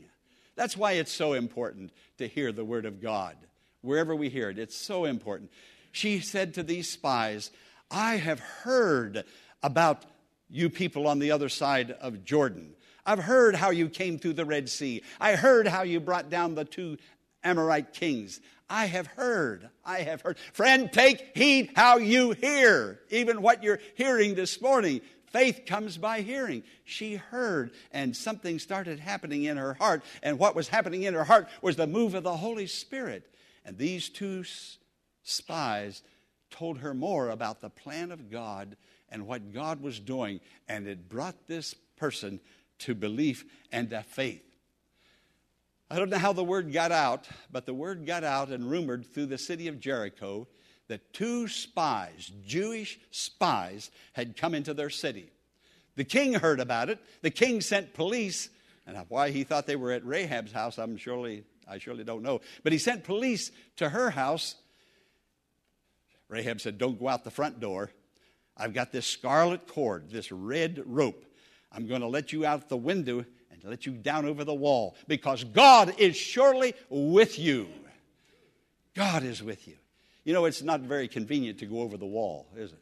That's 0.56 0.76
why 0.76 0.92
it's 0.92 1.12
so 1.12 1.32
important 1.32 1.92
to 2.18 2.26
hear 2.26 2.50
the 2.50 2.64
Word 2.64 2.84
of 2.84 3.00
God. 3.00 3.36
Wherever 3.82 4.16
we 4.16 4.30
hear 4.30 4.50
it, 4.50 4.58
it's 4.58 4.76
so 4.76 5.04
important. 5.04 5.50
She 5.92 6.18
said 6.20 6.54
to 6.54 6.64
these 6.64 6.90
spies, 6.90 7.52
I 7.88 8.16
have 8.16 8.40
heard 8.40 9.24
about 9.62 10.04
you 10.50 10.70
people 10.70 11.06
on 11.06 11.20
the 11.20 11.30
other 11.30 11.48
side 11.48 11.92
of 11.92 12.24
Jordan. 12.24 12.74
I've 13.06 13.18
heard 13.18 13.54
how 13.54 13.70
you 13.70 13.88
came 13.88 14.18
through 14.18 14.34
the 14.34 14.44
Red 14.44 14.68
Sea. 14.68 15.02
I 15.20 15.36
heard 15.36 15.66
how 15.66 15.82
you 15.82 16.00
brought 16.00 16.30
down 16.30 16.54
the 16.54 16.64
two 16.64 16.98
Amorite 17.42 17.92
kings. 17.92 18.40
I 18.68 18.86
have 18.86 19.06
heard. 19.06 19.68
I 19.84 20.00
have 20.00 20.22
heard. 20.22 20.38
Friend, 20.52 20.90
take 20.90 21.36
heed 21.36 21.72
how 21.76 21.98
you 21.98 22.32
hear, 22.32 23.00
even 23.10 23.42
what 23.42 23.62
you're 23.62 23.80
hearing 23.94 24.34
this 24.34 24.60
morning. 24.62 25.02
Faith 25.26 25.62
comes 25.66 25.98
by 25.98 26.20
hearing. 26.20 26.62
She 26.84 27.16
heard, 27.16 27.72
and 27.92 28.16
something 28.16 28.58
started 28.58 29.00
happening 29.00 29.44
in 29.44 29.56
her 29.56 29.74
heart. 29.74 30.02
And 30.22 30.38
what 30.38 30.54
was 30.54 30.68
happening 30.68 31.02
in 31.02 31.14
her 31.14 31.24
heart 31.24 31.48
was 31.60 31.76
the 31.76 31.86
move 31.86 32.14
of 32.14 32.22
the 32.22 32.36
Holy 32.36 32.66
Spirit. 32.66 33.28
And 33.64 33.76
these 33.76 34.08
two 34.08 34.44
spies 35.22 36.02
told 36.50 36.78
her 36.78 36.94
more 36.94 37.30
about 37.30 37.60
the 37.60 37.70
plan 37.70 38.12
of 38.12 38.30
God 38.30 38.76
and 39.10 39.26
what 39.26 39.52
God 39.52 39.82
was 39.82 39.98
doing. 39.98 40.40
And 40.68 40.86
it 40.86 41.08
brought 41.08 41.48
this 41.48 41.74
person 41.96 42.40
to 42.80 42.94
belief 42.94 43.44
and 43.72 43.90
to 43.90 44.02
faith. 44.02 44.42
I 45.90 45.98
don't 45.98 46.10
know 46.10 46.18
how 46.18 46.32
the 46.32 46.42
word 46.44 46.72
got 46.72 46.92
out, 46.92 47.28
but 47.52 47.66
the 47.66 47.74
word 47.74 48.06
got 48.06 48.24
out 48.24 48.48
and 48.48 48.70
rumored 48.70 49.06
through 49.06 49.26
the 49.26 49.38
city 49.38 49.68
of 49.68 49.80
Jericho 49.80 50.48
that 50.88 51.12
two 51.12 51.48
spies, 51.48 52.30
Jewish 52.44 52.98
spies, 53.10 53.90
had 54.12 54.36
come 54.36 54.54
into 54.54 54.74
their 54.74 54.90
city. 54.90 55.30
The 55.96 56.04
king 56.04 56.34
heard 56.34 56.60
about 56.60 56.90
it. 56.90 56.98
The 57.22 57.30
king 57.30 57.60
sent 57.60 57.94
police 57.94 58.48
And 58.86 58.98
why 59.08 59.30
he 59.30 59.44
thought 59.44 59.66
they 59.66 59.76
were 59.76 59.92
at 59.92 60.04
Rahab's 60.04 60.52
house, 60.52 60.78
I'm 60.78 60.96
surely, 60.96 61.44
I 61.66 61.78
surely 61.78 62.04
don't 62.04 62.22
know. 62.22 62.40
But 62.62 62.72
he 62.72 62.78
sent 62.78 63.04
police 63.04 63.50
to 63.76 63.88
her 63.88 64.10
house. 64.10 64.56
Rahab 66.28 66.60
said, 66.60 66.76
Don't 66.76 66.98
go 66.98 67.08
out 67.08 67.24
the 67.24 67.30
front 67.30 67.60
door. 67.60 67.90
I've 68.56 68.74
got 68.74 68.92
this 68.92 69.06
scarlet 69.06 69.66
cord, 69.66 70.10
this 70.10 70.30
red 70.30 70.82
rope. 70.84 71.24
I'm 71.74 71.86
going 71.86 72.02
to 72.02 72.06
let 72.06 72.32
you 72.32 72.46
out 72.46 72.68
the 72.68 72.76
window 72.76 73.24
and 73.50 73.64
let 73.64 73.86
you 73.86 73.92
down 73.92 74.26
over 74.26 74.44
the 74.44 74.54
wall 74.54 74.96
because 75.08 75.42
God 75.44 75.94
is 75.98 76.16
surely 76.16 76.74
with 76.88 77.38
you. 77.38 77.68
God 78.94 79.24
is 79.24 79.42
with 79.42 79.66
you. 79.66 79.74
You 80.24 80.32
know, 80.32 80.44
it's 80.44 80.62
not 80.62 80.80
very 80.80 81.08
convenient 81.08 81.58
to 81.58 81.66
go 81.66 81.80
over 81.80 81.96
the 81.96 82.06
wall, 82.06 82.46
is 82.56 82.72
it? 82.72 82.78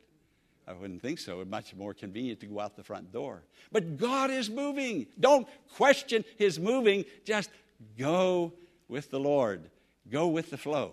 I 0.66 0.74
wouldn't 0.74 1.02
think 1.02 1.18
so. 1.18 1.40
It's 1.40 1.50
much 1.50 1.74
more 1.74 1.92
convenient 1.92 2.40
to 2.40 2.46
go 2.46 2.60
out 2.60 2.76
the 2.76 2.84
front 2.84 3.12
door. 3.12 3.42
But 3.72 3.96
God 3.96 4.30
is 4.30 4.48
moving. 4.48 5.06
Don't 5.18 5.48
question 5.74 6.24
His 6.36 6.60
moving. 6.60 7.04
Just 7.24 7.50
go 7.98 8.52
with 8.88 9.10
the 9.10 9.18
Lord. 9.18 9.70
Go 10.10 10.28
with 10.28 10.50
the 10.50 10.56
flow. 10.56 10.92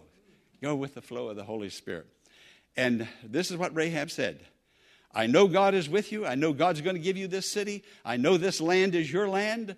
Go 0.62 0.76
with 0.76 0.96
the 0.96 1.02
flow 1.02 1.30
of 1.30 1.36
the 1.36 1.44
Holy 1.44 1.70
Spirit. 1.70 2.08
And 2.76 3.08
this 3.24 3.52
is 3.52 3.58
what 3.58 3.76
Rahab 3.76 4.10
said 4.10 4.40
I 5.14 5.28
know 5.28 5.48
God 5.48 5.74
is 5.74 5.90
with 5.90 6.12
you. 6.12 6.26
I 6.26 6.36
know 6.36 6.54
God's 6.54 6.82
going 6.82 6.96
to 6.96 7.02
give 7.02 7.18
you 7.18 7.28
this 7.28 7.50
city. 7.50 7.84
I 8.06 8.18
know 8.18 8.38
this 8.38 8.62
land 8.62 8.94
is 8.94 9.12
your 9.12 9.28
land. 9.28 9.76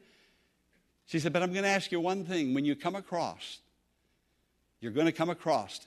She 1.06 1.20
said, 1.20 1.34
But 1.34 1.42
I'm 1.42 1.54
going 1.54 1.64
to 1.64 1.70
ask 1.70 1.92
you 1.92 2.00
one 2.00 2.26
thing. 2.26 2.54
When 2.54 2.66
you 2.66 2.76
come 2.76 2.96
across, 2.96 3.60
you're 4.82 4.92
going 4.92 5.06
to 5.06 5.12
come 5.12 5.30
across, 5.30 5.80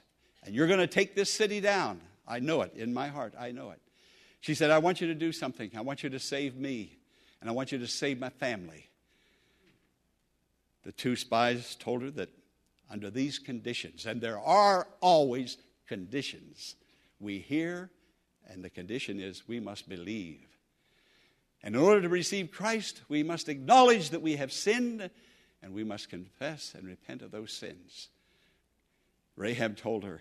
and 0.44 0.54
you're 0.54 0.66
going 0.66 0.80
to 0.80 0.86
take 0.86 1.14
this 1.14 1.32
city 1.32 1.60
down. 1.60 2.00
I 2.26 2.40
know 2.40 2.62
it 2.62 2.72
in 2.74 2.94
my 2.94 3.08
heart. 3.08 3.34
I 3.38 3.50
know 3.50 3.70
it. 3.70 3.80
She 4.40 4.54
said, 4.54 4.70
I 4.70 4.78
want 4.78 5.00
you 5.00 5.06
to 5.08 5.14
do 5.14 5.32
something. 5.32 5.70
I 5.76 5.80
want 5.82 6.02
you 6.02 6.10
to 6.10 6.18
save 6.18 6.56
me, 6.56 6.98
and 7.40 7.50
I 7.50 7.52
want 7.52 7.72
you 7.72 7.78
to 7.78 7.86
save 7.86 8.18
my 8.18 8.30
family. 8.30 8.88
The 10.84 10.92
two 10.92 11.16
spies 11.16 11.74
told 11.76 12.02
her 12.02 12.10
that 12.12 12.30
under 12.90 13.10
these 13.10 13.38
conditions, 13.38 14.06
and 14.06 14.20
there 14.20 14.38
are 14.38 14.86
always 15.00 15.56
conditions, 15.86 16.76
we 17.18 17.38
hear, 17.38 17.90
and 18.48 18.62
the 18.62 18.70
condition 18.70 19.20
is 19.20 19.48
we 19.48 19.60
must 19.60 19.88
believe. 19.88 20.46
In 21.62 21.74
order 21.74 22.02
to 22.02 22.08
receive 22.08 22.50
Christ, 22.50 23.00
we 23.08 23.22
must 23.22 23.48
acknowledge 23.48 24.10
that 24.10 24.22
we 24.22 24.36
have 24.36 24.52
sinned, 24.52 25.10
and 25.62 25.72
we 25.72 25.84
must 25.84 26.10
confess 26.10 26.74
and 26.76 26.86
repent 26.86 27.22
of 27.22 27.30
those 27.30 27.52
sins. 27.52 28.08
Rahab 29.36 29.76
told 29.76 30.04
her, 30.04 30.20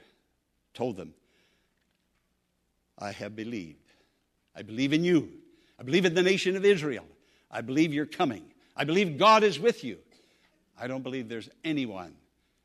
told 0.73 0.97
them, 0.97 1.13
I 2.97 3.11
have 3.11 3.35
believed. 3.35 3.91
I 4.55 4.61
believe 4.61 4.93
in 4.93 5.03
you. 5.03 5.29
I 5.79 5.83
believe 5.83 6.05
in 6.05 6.13
the 6.13 6.23
nation 6.23 6.55
of 6.55 6.63
Israel. 6.63 7.05
I 7.51 7.61
believe 7.61 7.93
you're 7.93 8.05
coming. 8.05 8.43
I 8.75 8.85
believe 8.85 9.17
God 9.17 9.43
is 9.43 9.59
with 9.59 9.83
you. 9.83 9.97
I 10.79 10.87
don't 10.87 11.03
believe 11.03 11.27
there's 11.27 11.49
anyone 11.63 12.15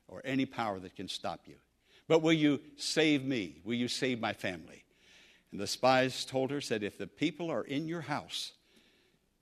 or 0.07 0.21
any 0.23 0.45
power 0.45 0.79
that 0.79 0.95
can 0.95 1.07
stop 1.07 1.41
you. 1.45 1.55
But 2.07 2.21
will 2.21 2.33
you 2.33 2.59
save 2.77 3.23
me? 3.23 3.57
Will 3.63 3.75
you 3.75 3.87
save 3.87 4.19
my 4.19 4.33
family? 4.33 4.83
And 5.51 5.59
the 5.59 5.67
spies 5.67 6.25
told 6.25 6.51
her, 6.51 6.61
said, 6.61 6.83
if 6.83 6.97
the 6.97 7.07
people 7.07 7.51
are 7.51 7.63
in 7.63 7.87
your 7.87 8.01
house, 8.01 8.51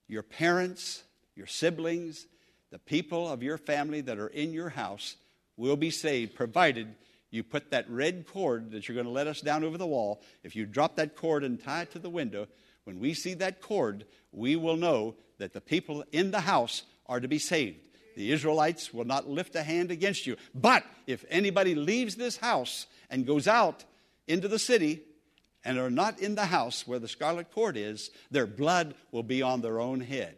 your 0.07 0.23
parents, 0.23 1.03
your 1.35 1.47
siblings, 1.47 2.27
the 2.71 2.79
people 2.79 3.29
of 3.29 3.43
your 3.43 3.57
family 3.57 4.01
that 4.01 4.17
are 4.17 4.27
in 4.27 4.53
your 4.53 4.69
house 4.69 5.15
will 5.57 5.75
be 5.75 5.91
saved, 5.91 6.35
provided 6.35 6.95
you 7.29 7.43
put 7.43 7.71
that 7.71 7.89
red 7.89 8.25
cord 8.25 8.71
that 8.71 8.87
you're 8.87 8.95
going 8.95 9.05
to 9.05 9.11
let 9.11 9.27
us 9.27 9.41
down 9.41 9.63
over 9.63 9.77
the 9.77 9.85
wall. 9.85 10.21
If 10.43 10.55
you 10.55 10.65
drop 10.65 10.95
that 10.95 11.15
cord 11.15 11.43
and 11.43 11.61
tie 11.61 11.81
it 11.81 11.91
to 11.91 11.99
the 11.99 12.09
window, 12.09 12.47
when 12.85 12.99
we 12.99 13.13
see 13.13 13.33
that 13.35 13.61
cord, 13.61 14.05
we 14.31 14.55
will 14.55 14.77
know 14.77 15.15
that 15.39 15.53
the 15.53 15.61
people 15.61 16.05
in 16.11 16.31
the 16.31 16.39
house 16.39 16.83
are 17.05 17.19
to 17.19 17.27
be 17.27 17.39
saved. 17.39 17.79
The 18.15 18.31
Israelites 18.31 18.93
will 18.93 19.05
not 19.05 19.29
lift 19.29 19.55
a 19.55 19.63
hand 19.63 19.91
against 19.91 20.25
you. 20.25 20.37
But 20.55 20.83
if 21.05 21.25
anybody 21.29 21.75
leaves 21.75 22.15
this 22.15 22.37
house 22.37 22.87
and 23.09 23.27
goes 23.27 23.47
out 23.47 23.83
into 24.27 24.47
the 24.47 24.57
city 24.57 25.01
and 25.63 25.77
are 25.77 25.89
not 25.89 26.19
in 26.19 26.35
the 26.35 26.45
house 26.45 26.87
where 26.87 26.99
the 26.99 27.07
scarlet 27.07 27.51
cord 27.51 27.77
is, 27.77 28.09
their 28.31 28.47
blood 28.47 28.95
will 29.11 29.23
be 29.23 29.41
on 29.41 29.61
their 29.61 29.79
own 29.79 29.99
head. 29.99 30.35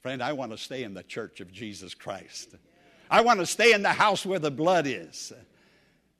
Friend, 0.00 0.22
I 0.22 0.32
want 0.34 0.52
to 0.52 0.58
stay 0.58 0.84
in 0.84 0.94
the 0.94 1.02
church 1.02 1.40
of 1.40 1.52
Jesus 1.52 1.94
Christ. 1.94 2.54
I 3.10 3.22
want 3.22 3.40
to 3.40 3.46
stay 3.46 3.72
in 3.72 3.82
the 3.82 3.88
house 3.88 4.24
where 4.24 4.38
the 4.38 4.50
blood 4.50 4.86
is. 4.86 5.32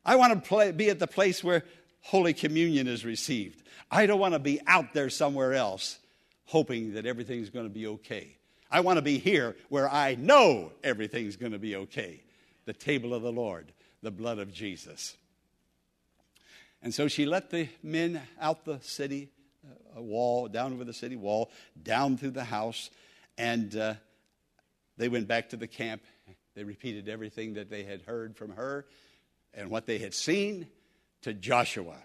I 0.05 0.17
want 0.17 0.33
to 0.33 0.49
play, 0.49 0.73
be 0.73 0.91
at 0.91 0.99
the 0.99 1.07
place 1.07 1.43
where 1.43 1.65
Holy 2.03 2.33
Communion 2.33 2.87
is 2.87 3.05
received. 3.05 3.63
I 3.91 4.07
don't 4.07 4.21
want 4.21 4.35
to 4.35 4.39
be 4.39 4.61
out 4.67 4.93
there 4.93 5.11
somewhere 5.11 5.55
else 5.55 5.99
hoping 6.47 6.95
that 6.95 7.07
everything's 7.07 7.51
going 7.51 7.67
to 7.67 7.73
be 7.73 7.87
okay. 7.87 8.37
I 8.71 8.81
want 8.81 8.99
to 8.99 9.03
be 9.03 9.19
here 9.19 9.57
where 9.69 9.89
I 9.89 10.17
know 10.17 10.73
everything's 10.83 11.37
going 11.37 11.53
to 11.53 11.59
be 11.59 11.77
okay. 11.77 12.23
The 12.65 12.73
table 12.73 13.15
of 13.15 13.23
the 13.23 13.33
Lord, 13.33 13.73
the 14.03 14.11
blood 14.11 14.39
of 14.39 14.53
Jesus. 14.53 15.17
And 16.83 16.95
so 16.95 17.09
she 17.09 17.27
let 17.27 17.51
the 17.51 17.69
men 17.83 18.21
out 18.41 18.65
the 18.65 18.79
city 18.81 19.31
uh, 19.97 20.03
wall, 20.03 20.49
down 20.49 20.73
over 20.73 20.85
the 20.85 20.93
city 20.93 21.17
wall, 21.17 21.51
down 21.83 22.17
through 22.17 22.31
the 22.31 22.45
house, 22.45 22.91
and 23.39 23.75
uh, 23.77 23.95
they 24.97 25.09
went 25.09 25.27
back 25.29 25.51
to 25.51 25.57
the 25.57 25.67
camp 25.67 26.03
they 26.57 26.65
repeated 26.65 27.09
everything 27.09 27.55
that 27.55 27.71
they 27.71 27.85
had 27.85 28.03
heard 28.03 28.35
from 28.35 28.53
her 28.53 28.87
and 29.53 29.71
what 29.71 29.87
they 29.87 29.99
had 29.99 30.15
seen 30.15 30.67
to 31.21 31.35
Joshua. 31.35 31.99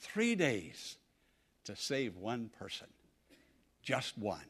Three 0.00 0.34
days 0.34 0.98
to 1.64 1.74
save 1.74 2.16
one 2.16 2.50
person. 2.58 2.86
Just 3.82 4.18
one. 4.18 4.44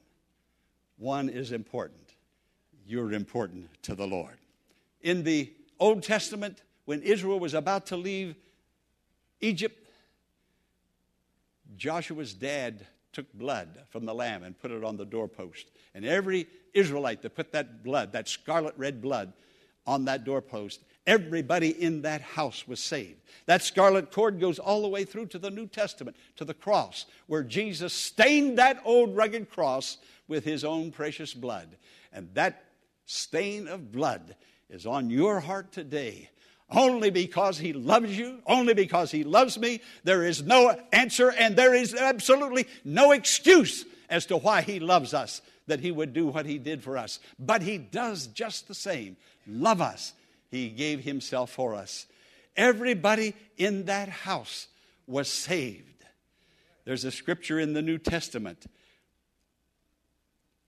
One 0.99 1.29
is 1.29 1.53
important. 1.53 2.13
You're 2.85 3.13
important 3.13 3.69
to 3.85 3.95
the 3.95 4.07
Lord. 4.07 4.37
In 5.01 5.23
the 5.23 5.53
Old 5.79 6.03
Testament, 6.03 6.63
when 6.85 7.03
Israel 7.03 7.39
was 7.39 7.55
about 7.55 7.87
to 7.87 7.97
leave 7.97 8.35
Egypt, 9.41 9.89
Joshua's 11.77 12.35
dad 12.35 12.87
took 13.13 13.33
blood 13.33 13.69
from 13.91 14.05
the 14.05 14.15
lamb 14.15 14.43
and 14.43 14.59
put 14.59 14.71
it 14.71 14.85
on 14.85 14.97
the 14.97 15.05
doorpost. 15.05 15.71
And 15.95 16.05
every 16.05 16.47
Israelite 16.75 17.23
that 17.23 17.35
put 17.35 17.53
that 17.53 17.83
blood, 17.83 18.13
that 18.13 18.29
scarlet 18.29 18.75
red 18.77 19.01
blood, 19.01 19.33
on 19.89 20.05
that 20.05 20.23
doorpost, 20.23 20.83
everybody 21.07 21.71
in 21.71 22.03
that 22.03 22.21
house 22.21 22.69
was 22.69 22.79
saved. 22.79 23.23
That 23.47 23.63
scarlet 23.63 24.13
cord 24.13 24.39
goes 24.39 24.59
all 24.59 24.83
the 24.83 24.89
way 24.89 25.05
through 25.05 25.27
to 25.29 25.39
the 25.39 25.51
New 25.51 25.67
Testament, 25.67 26.15
to 26.37 26.45
the 26.45 26.53
cross, 26.53 27.07
where 27.27 27.43
Jesus 27.43 27.95
stained 27.95 28.59
that 28.59 28.83
old 28.85 29.17
rugged 29.17 29.51
cross 29.51 29.97
with 30.29 30.45
his 30.45 30.63
own 30.63 30.93
precious 30.93 31.33
blood. 31.33 31.79
And 32.13 32.29
that 32.35 32.65
stain 33.07 33.67
of 33.67 33.91
blood 33.91 34.37
is 34.69 34.85
on 34.85 35.09
your 35.09 35.41
heart 35.41 35.73
today 35.73 36.29
only 36.71 37.11
because 37.11 37.59
he 37.59 37.73
loves 37.73 38.17
you, 38.17 38.41
only 38.47 38.75
because 38.75 39.11
he 39.11 39.25
loves 39.25 39.59
me. 39.59 39.81
There 40.05 40.25
is 40.25 40.43
no 40.43 40.79
answer 40.93 41.31
and 41.31 41.57
there 41.57 41.75
is 41.75 41.95
absolutely 41.95 42.67
no 42.85 43.13
excuse 43.13 43.85
as 44.11 44.27
to 44.27 44.37
why 44.37 44.63
he 44.63 44.81
loves 44.81 45.15
us, 45.15 45.41
that 45.67 45.81
he 45.81 45.91
would 45.91 46.13
do 46.13 46.27
what 46.27 46.47
he 46.47 46.59
did 46.59 46.83
for 46.83 46.99
us. 46.99 47.21
But 47.39 47.63
he 47.63 47.79
does 47.79 48.27
just 48.27 48.69
the 48.69 48.75
same 48.75 49.17
love 49.47 49.81
us. 49.81 50.13
He 50.51 50.69
gave 50.71 51.05
himself 51.05 51.51
for 51.51 51.75
us. 51.75 52.07
Everybody 52.57 53.35
in 53.57 53.85
that 53.85 54.09
house 54.09 54.69
was 55.07 55.29
saved. 55.29 56.05
There's 56.85 57.05
a 57.05 57.11
scripture 57.11 57.61
in 57.61 57.75
the 57.75 57.83
New 57.83 57.99
Testament 57.99 58.67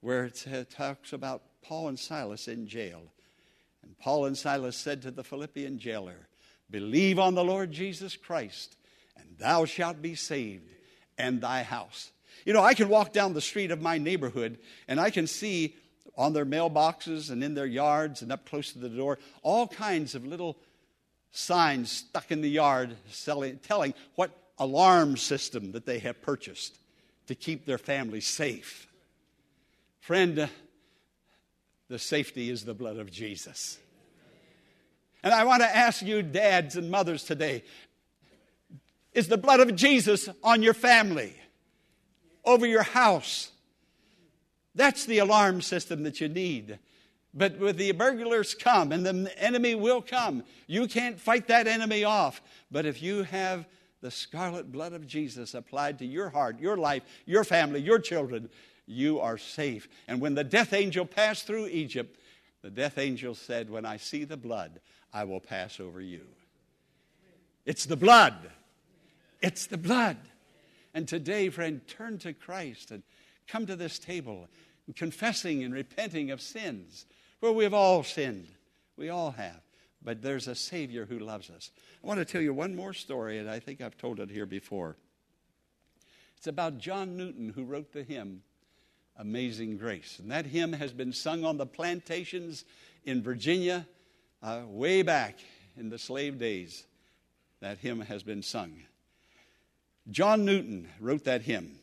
where 0.01 0.25
it 0.25 0.69
talks 0.69 1.13
about 1.13 1.43
Paul 1.61 1.89
and 1.89 1.99
Silas 1.99 2.47
in 2.47 2.67
jail. 2.67 3.03
Paul 4.01 4.25
and 4.25 4.37
Silas 4.37 4.75
said 4.75 5.01
to 5.03 5.11
the 5.11 5.23
Philippian 5.23 5.79
jailer, 5.79 6.27
Believe 6.69 7.19
on 7.19 7.35
the 7.35 7.43
Lord 7.43 7.71
Jesus 7.71 8.15
Christ, 8.15 8.75
and 9.17 9.27
thou 9.37 9.65
shalt 9.65 10.01
be 10.01 10.15
saved, 10.15 10.69
and 11.17 11.41
thy 11.41 11.63
house. 11.63 12.11
You 12.45 12.53
know, 12.53 12.63
I 12.63 12.73
can 12.73 12.89
walk 12.89 13.13
down 13.13 13.33
the 13.33 13.41
street 13.41 13.71
of 13.71 13.81
my 13.81 13.97
neighborhood 13.97 14.57
and 14.87 14.99
I 14.99 15.09
can 15.09 15.27
see 15.27 15.75
on 16.17 16.33
their 16.33 16.45
mailboxes 16.45 17.29
and 17.29 17.43
in 17.43 17.53
their 17.53 17.65
yards 17.65 18.21
and 18.21 18.31
up 18.31 18.45
close 18.45 18.73
to 18.73 18.79
the 18.79 18.89
door 18.89 19.19
all 19.43 19.67
kinds 19.67 20.15
of 20.15 20.25
little 20.25 20.57
signs 21.31 21.91
stuck 21.91 22.31
in 22.31 22.41
the 22.41 22.49
yard 22.49 22.95
selling, 23.09 23.57
telling 23.59 23.93
what 24.15 24.31
alarm 24.57 25.17
system 25.17 25.71
that 25.73 25.85
they 25.85 25.99
have 25.99 26.21
purchased 26.21 26.77
to 27.27 27.35
keep 27.35 27.65
their 27.65 27.77
family 27.77 28.21
safe. 28.21 28.87
Friend, 29.99 30.49
the 31.87 31.99
safety 31.99 32.49
is 32.49 32.65
the 32.65 32.73
blood 32.73 32.97
of 32.97 33.11
Jesus. 33.11 33.77
And 35.23 35.33
I 35.33 35.43
want 35.43 35.61
to 35.61 35.75
ask 35.75 36.01
you, 36.01 36.21
dads 36.21 36.75
and 36.75 36.89
mothers, 36.89 37.23
today 37.23 37.63
is 39.13 39.27
the 39.27 39.37
blood 39.37 39.59
of 39.59 39.75
Jesus 39.75 40.29
on 40.43 40.63
your 40.63 40.73
family, 40.73 41.35
over 42.45 42.65
your 42.65 42.83
house? 42.83 43.51
That's 44.73 45.05
the 45.05 45.19
alarm 45.19 45.61
system 45.61 46.03
that 46.03 46.21
you 46.21 46.29
need. 46.29 46.79
But 47.33 47.59
with 47.59 47.77
the 47.77 47.91
burglars 47.91 48.55
come 48.55 48.91
and 48.91 49.05
the 49.05 49.31
enemy 49.41 49.75
will 49.75 50.01
come, 50.01 50.43
you 50.67 50.87
can't 50.87 51.19
fight 51.19 51.47
that 51.47 51.67
enemy 51.67 52.03
off. 52.03 52.41
But 52.71 52.85
if 52.85 53.01
you 53.01 53.23
have 53.23 53.65
the 54.01 54.11
scarlet 54.11 54.71
blood 54.71 54.93
of 54.93 55.07
Jesus 55.07 55.53
applied 55.53 55.99
to 55.99 56.05
your 56.05 56.29
heart, 56.29 56.59
your 56.59 56.77
life, 56.77 57.03
your 57.25 57.43
family, 57.43 57.79
your 57.79 57.99
children, 57.99 58.49
you 58.85 59.19
are 59.19 59.37
safe. 59.37 59.87
And 60.07 60.19
when 60.19 60.35
the 60.35 60.43
death 60.43 60.73
angel 60.73 61.05
passed 61.05 61.47
through 61.47 61.67
Egypt, 61.67 62.17
the 62.61 62.69
death 62.69 62.97
angel 62.97 63.35
said, 63.35 63.69
When 63.69 63.85
I 63.85 63.97
see 63.97 64.23
the 64.23 64.37
blood, 64.37 64.79
I 65.13 65.23
will 65.23 65.39
pass 65.39 65.79
over 65.79 66.01
you. 66.01 66.21
It's 67.65 67.85
the 67.85 67.95
blood. 67.95 68.35
It's 69.41 69.67
the 69.67 69.77
blood. 69.77 70.17
And 70.93 71.07
today, 71.07 71.49
friend, 71.49 71.81
turn 71.87 72.17
to 72.19 72.33
Christ 72.33 72.91
and 72.91 73.03
come 73.47 73.65
to 73.65 73.75
this 73.75 73.97
table, 73.97 74.47
confessing 74.95 75.63
and 75.63 75.73
repenting 75.73 76.31
of 76.31 76.41
sins. 76.41 77.05
For 77.39 77.51
we 77.51 77.63
have 77.63 77.73
all 77.73 78.03
sinned. 78.03 78.47
We 78.97 79.09
all 79.09 79.31
have. 79.31 79.61
But 80.03 80.21
there's 80.21 80.47
a 80.47 80.55
Savior 80.55 81.05
who 81.05 81.19
loves 81.19 81.49
us. 81.49 81.71
I 82.03 82.07
want 82.07 82.19
to 82.19 82.25
tell 82.25 82.41
you 82.41 82.53
one 82.53 82.75
more 82.75 82.93
story, 82.93 83.37
and 83.39 83.49
I 83.49 83.59
think 83.59 83.81
I've 83.81 83.97
told 83.97 84.19
it 84.19 84.29
here 84.29 84.45
before. 84.45 84.97
It's 86.37 86.47
about 86.47 86.79
John 86.79 87.17
Newton, 87.17 87.53
who 87.55 87.63
wrote 87.63 87.93
the 87.93 88.03
hymn, 88.03 88.41
Amazing 89.17 89.77
Grace. 89.77 90.19
And 90.19 90.31
that 90.31 90.45
hymn 90.45 90.73
has 90.73 90.91
been 90.91 91.13
sung 91.13 91.45
on 91.45 91.57
the 91.57 91.65
plantations 91.65 92.65
in 93.05 93.21
Virginia 93.21 93.85
uh, 94.41 94.61
way 94.65 95.01
back 95.01 95.39
in 95.77 95.89
the 95.89 95.97
slave 95.97 96.39
days. 96.39 96.85
That 97.59 97.77
hymn 97.77 98.01
has 98.01 98.23
been 98.23 98.41
sung. 98.41 98.73
John 100.09 100.45
Newton 100.45 100.87
wrote 100.99 101.25
that 101.25 101.43
hymn. 101.43 101.77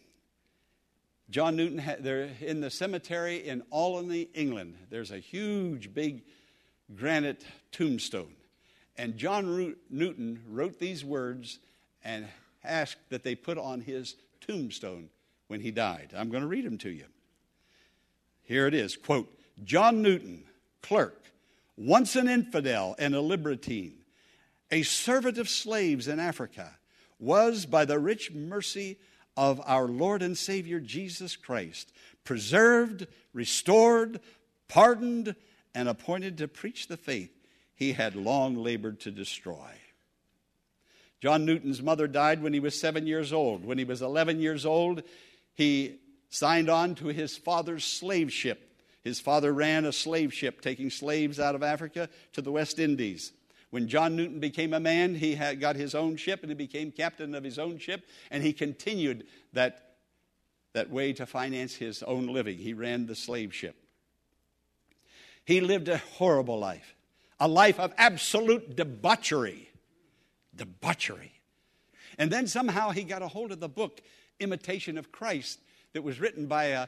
John 1.31 1.57
Newton, 1.57 1.83
they're 2.01 2.31
in 2.41 2.61
the 2.61 2.71
cemetery 2.71 3.47
in 3.47 3.63
Olney, 3.71 4.29
England. 4.35 4.77
There's 4.91 5.11
a 5.11 5.19
huge, 5.19 5.93
big 5.93 6.23
granite 6.97 7.45
tombstone. 7.71 8.35
And 8.97 9.17
John 9.17 9.77
Newton 9.91 10.43
wrote 10.49 10.79
these 10.79 11.05
words 11.05 11.59
and 12.03 12.27
asked 12.65 13.11
that 13.11 13.23
they 13.23 13.35
put 13.35 13.59
on 13.59 13.81
his 13.81 14.17
tombstone 14.41 15.11
when 15.47 15.61
he 15.61 15.71
died. 15.71 16.13
I'm 16.17 16.31
going 16.31 16.43
to 16.43 16.49
read 16.49 16.65
them 16.65 16.79
to 16.79 16.91
you. 16.91 17.05
Here 18.49 18.67
it 18.67 18.73
is 18.73 18.97
quote, 18.97 19.31
John 19.63 20.01
Newton, 20.01 20.45
clerk, 20.83 21.23
once 21.77 22.17
an 22.17 22.29
infidel 22.29 22.97
and 22.99 23.15
a 23.15 23.21
libertine, 23.21 23.99
a 24.71 24.83
servant 24.83 25.37
of 25.37 25.51
slaves 25.51 26.09
in 26.09 26.19
Africa, 26.19 26.79
was 27.19 27.67
by 27.67 27.85
the 27.85 27.99
rich 27.99 28.33
mercy 28.33 28.97
of 29.37 29.61
our 29.67 29.87
Lord 29.87 30.23
and 30.23 30.37
Savior 30.37 30.81
Jesus 30.81 31.37
Christ 31.37 31.93
preserved, 32.25 33.07
restored, 33.35 34.19
pardoned, 34.67 35.37
and 35.75 35.87
appointed 35.87 36.39
to 36.39 36.49
preach 36.49 36.89
the 36.89 36.97
faith 36.97 37.31
he 37.75 37.93
had 37.93 38.17
long 38.17 38.57
labored 38.57 38.99
to 39.01 39.11
destroy. 39.11 39.73
John 41.21 41.45
Newton's 41.45 41.83
mother 41.83 42.09
died 42.09 42.43
when 42.43 42.55
he 42.55 42.61
was 42.61 42.81
seven 42.81 43.07
years 43.07 43.31
old. 43.31 43.65
When 43.65 43.77
he 43.77 43.85
was 43.85 44.01
11 44.01 44.41
years 44.41 44.65
old, 44.65 45.03
he 45.55 45.99
signed 46.31 46.69
on 46.69 46.95
to 46.97 47.07
his 47.09 47.37
father's 47.37 47.85
slave 47.85 48.33
ship. 48.33 48.65
His 49.03 49.21
father 49.21 49.53
ran 49.53 49.85
a 49.85 49.93
slave 49.93 50.35
ship 50.35 50.61
taking 50.61 50.91
slaves 50.91 51.41
out 51.41 51.55
of 51.55 51.63
Africa 51.63 52.09
to 52.33 52.43
the 52.43 52.53
West 52.53 52.79
Indies. 52.79 53.33
When 53.71 53.89
John 53.89 54.17
Newton 54.17 54.41
became 54.41 54.73
a 54.73 54.81
man, 54.81 55.15
he 55.15 55.35
got 55.57 55.77
his 55.77 55.95
own 55.95 56.17
ship 56.17 56.41
and 56.43 56.51
he 56.51 56.55
became 56.55 56.91
captain 56.91 57.35
of 57.35 57.45
his 57.45 57.59
own 57.59 57.79
ship, 57.79 58.07
and 58.31 58.43
he 58.43 58.53
continued 58.53 59.27
that, 59.53 59.97
that 60.73 60.91
way 60.91 61.13
to 61.15 61.27
finance 61.27 61.75
his 61.75 62.03
own 62.03 62.29
living. 62.29 62.59
He 62.59 62.73
ran 62.73 63.07
the 63.07 63.15
slave 63.15 63.55
ship. 63.55 63.77
He 65.45 65.61
lived 65.61 65.89
a 65.89 65.99
horrible 65.99 66.59
life, 66.59 66.95
a 67.41 67.49
life 67.49 67.79
of 67.79 67.93
absolute 67.97 68.77
debauchery. 68.77 69.71
Debauchery. 70.55 71.33
And 72.19 72.31
then 72.31 72.47
somehow 72.47 72.91
he 72.91 73.05
got 73.05 73.23
a 73.23 73.29
hold 73.29 73.53
of 73.53 73.61
the 73.61 73.69
book, 73.69 74.01
Imitation 74.41 74.99
of 74.99 75.13
Christ, 75.13 75.61
that 75.93 76.03
was 76.03 76.21
written 76.21 76.47
by 76.47 76.65
a, 76.67 76.87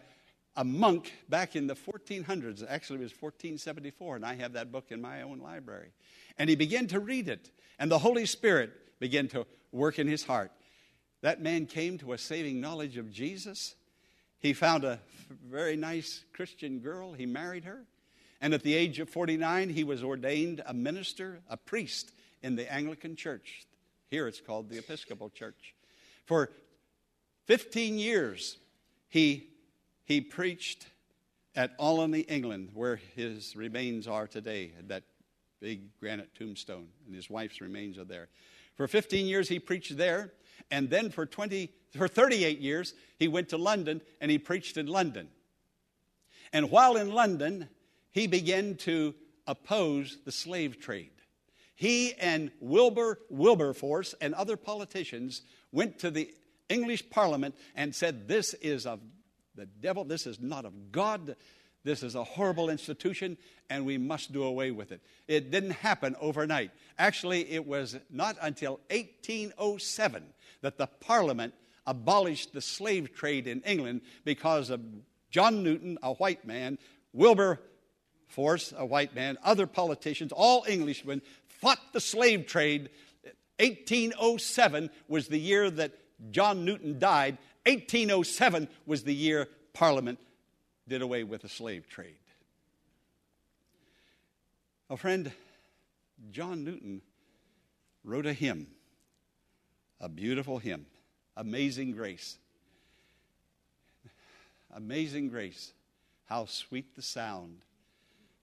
a 0.56 0.64
monk 0.64 1.12
back 1.28 1.56
in 1.56 1.66
the 1.66 1.74
1400s. 1.74 2.64
Actually, 2.68 3.00
it 3.00 3.02
was 3.02 3.12
1474, 3.12 4.16
and 4.16 4.24
I 4.24 4.34
have 4.34 4.52
that 4.54 4.70
book 4.70 4.86
in 4.90 5.00
my 5.00 5.22
own 5.22 5.38
library. 5.38 5.92
And 6.38 6.48
he 6.48 6.56
began 6.56 6.86
to 6.88 7.00
read 7.00 7.28
it, 7.28 7.50
and 7.78 7.90
the 7.90 7.98
Holy 7.98 8.26
Spirit 8.26 8.72
began 8.98 9.28
to 9.28 9.46
work 9.72 9.98
in 9.98 10.06
his 10.06 10.24
heart. 10.24 10.52
That 11.22 11.42
man 11.42 11.66
came 11.66 11.98
to 11.98 12.12
a 12.12 12.18
saving 12.18 12.60
knowledge 12.60 12.96
of 12.96 13.10
Jesus. 13.10 13.74
He 14.38 14.52
found 14.52 14.84
a 14.84 15.00
very 15.48 15.76
nice 15.76 16.24
Christian 16.32 16.78
girl, 16.78 17.12
he 17.12 17.26
married 17.26 17.64
her. 17.64 17.84
And 18.40 18.54
at 18.54 18.62
the 18.62 18.74
age 18.74 19.00
of 19.00 19.10
49, 19.10 19.68
he 19.68 19.84
was 19.84 20.02
ordained 20.02 20.62
a 20.64 20.72
minister, 20.72 21.40
a 21.48 21.58
priest 21.58 22.12
in 22.42 22.56
the 22.56 22.72
Anglican 22.72 23.16
Church. 23.16 23.66
Here 24.08 24.26
it's 24.26 24.40
called 24.40 24.70
the 24.70 24.78
Episcopal 24.78 25.28
Church. 25.30 25.74
For 26.24 26.50
15 27.46 27.98
years, 27.98 28.56
he, 29.10 29.48
he 30.04 30.20
preached 30.20 30.86
at 31.54 31.72
Olney, 31.78 32.20
England, 32.20 32.70
where 32.74 32.96
his 32.96 33.54
remains 33.54 34.08
are 34.08 34.26
today, 34.26 34.72
that 34.86 35.02
big 35.60 35.98
granite 36.00 36.34
tombstone, 36.34 36.88
and 37.06 37.14
his 37.14 37.28
wife's 37.28 37.60
remains 37.60 37.98
are 37.98 38.04
there. 38.04 38.28
For 38.76 38.88
15 38.88 39.26
years, 39.26 39.48
he 39.48 39.58
preached 39.58 39.96
there, 39.98 40.32
and 40.70 40.88
then 40.88 41.10
for, 41.10 41.26
20, 41.26 41.70
for 41.96 42.08
38 42.08 42.60
years, 42.60 42.94
he 43.18 43.28
went 43.28 43.48
to 43.50 43.58
London 43.58 44.00
and 44.20 44.30
he 44.30 44.38
preached 44.38 44.76
in 44.76 44.86
London. 44.86 45.28
And 46.52 46.70
while 46.70 46.96
in 46.96 47.12
London, 47.12 47.68
he 48.12 48.26
began 48.26 48.76
to 48.76 49.14
oppose 49.46 50.18
the 50.24 50.32
slave 50.32 50.80
trade. 50.80 51.10
He 51.74 52.14
and 52.14 52.50
Wilbur 52.60 53.18
Wilberforce 53.30 54.14
and 54.20 54.34
other 54.34 54.56
politicians 54.56 55.42
went 55.72 55.98
to 56.00 56.10
the 56.10 56.32
English 56.70 57.10
Parliament 57.10 57.54
and 57.74 57.94
said, 57.94 58.26
This 58.26 58.54
is 58.54 58.86
of 58.86 59.00
the 59.54 59.66
devil, 59.66 60.04
this 60.04 60.26
is 60.26 60.40
not 60.40 60.64
of 60.64 60.92
God. 60.92 61.36
This 61.82 62.02
is 62.02 62.14
a 62.14 62.24
horrible 62.24 62.68
institution, 62.68 63.38
and 63.70 63.86
we 63.86 63.96
must 63.96 64.32
do 64.32 64.42
away 64.42 64.70
with 64.70 64.92
it. 64.92 65.00
It 65.26 65.50
didn't 65.50 65.70
happen 65.70 66.14
overnight. 66.20 66.72
Actually, 66.98 67.50
it 67.50 67.66
was 67.66 67.98
not 68.10 68.36
until 68.42 68.80
1807 68.90 70.24
that 70.60 70.76
the 70.76 70.86
Parliament 70.86 71.54
abolished 71.86 72.52
the 72.52 72.60
slave 72.60 73.14
trade 73.14 73.46
in 73.46 73.62
England 73.62 74.02
because 74.24 74.68
of 74.68 74.82
John 75.30 75.62
Newton, 75.62 75.98
a 76.02 76.12
white 76.14 76.44
man, 76.46 76.78
Wilberforce, 77.14 78.74
a 78.76 78.84
white 78.84 79.14
man, 79.14 79.38
other 79.42 79.66
politicians, 79.66 80.32
all 80.32 80.64
Englishmen, 80.66 81.22
fought 81.48 81.80
the 81.92 82.00
slave 82.00 82.46
trade. 82.46 82.90
1807 83.58 84.90
was 85.08 85.28
the 85.28 85.38
year 85.38 85.70
that 85.70 85.92
John 86.30 86.64
Newton 86.64 86.98
died. 86.98 87.38
1807 87.66 88.68
was 88.86 89.02
the 89.02 89.14
year 89.14 89.48
Parliament 89.72 90.18
did 90.88 91.02
away 91.02 91.24
with 91.24 91.42
the 91.42 91.48
slave 91.48 91.88
trade. 91.88 92.16
A 94.88 94.96
friend, 94.96 95.30
John 96.30 96.64
Newton, 96.64 97.00
wrote 98.02 98.26
a 98.26 98.32
hymn, 98.32 98.66
a 100.00 100.08
beautiful 100.08 100.58
hymn, 100.58 100.86
Amazing 101.36 101.92
Grace. 101.92 102.38
Amazing 104.74 105.28
Grace, 105.28 105.72
how 106.26 106.46
sweet 106.46 106.96
the 106.96 107.02
sound 107.02 107.58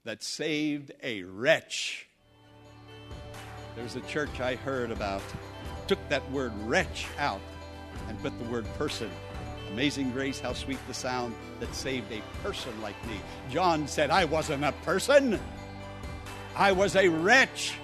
that 0.03 0.23
saved 0.23 0.91
a 1.03 1.23
wretch. 1.23 2.07
There's 3.75 3.95
a 3.95 4.01
church 4.01 4.39
I 4.39 4.55
heard 4.55 4.91
about, 4.91 5.21
took 5.87 5.99
that 6.09 6.29
word 6.31 6.53
wretch 6.65 7.07
out 7.19 7.41
and 8.07 8.21
put 8.21 8.37
the 8.39 8.45
word 8.45 8.65
person 8.77 9.09
Amazing 9.71 10.11
grace, 10.11 10.39
how 10.39 10.53
sweet 10.53 10.79
the 10.87 10.93
sound 10.93 11.35
that 11.59 11.73
saved 11.75 12.11
a 12.11 12.21
person 12.41 12.71
like 12.81 12.95
me. 13.07 13.19
John 13.49 13.87
said, 13.87 14.09
I 14.09 14.25
wasn't 14.25 14.63
a 14.63 14.71
person, 14.83 15.39
I 16.55 16.71
was 16.71 16.95
a 16.95 17.07
wretch. 17.07 17.75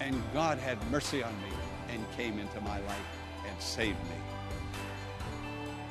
And 0.00 0.22
God 0.34 0.58
had 0.58 0.78
mercy 0.90 1.22
on 1.22 1.32
me 1.42 1.48
and 1.90 2.04
came 2.12 2.38
into 2.38 2.60
my 2.60 2.78
life 2.80 3.06
and 3.48 3.60
saved 3.60 3.98
me. 4.04 4.16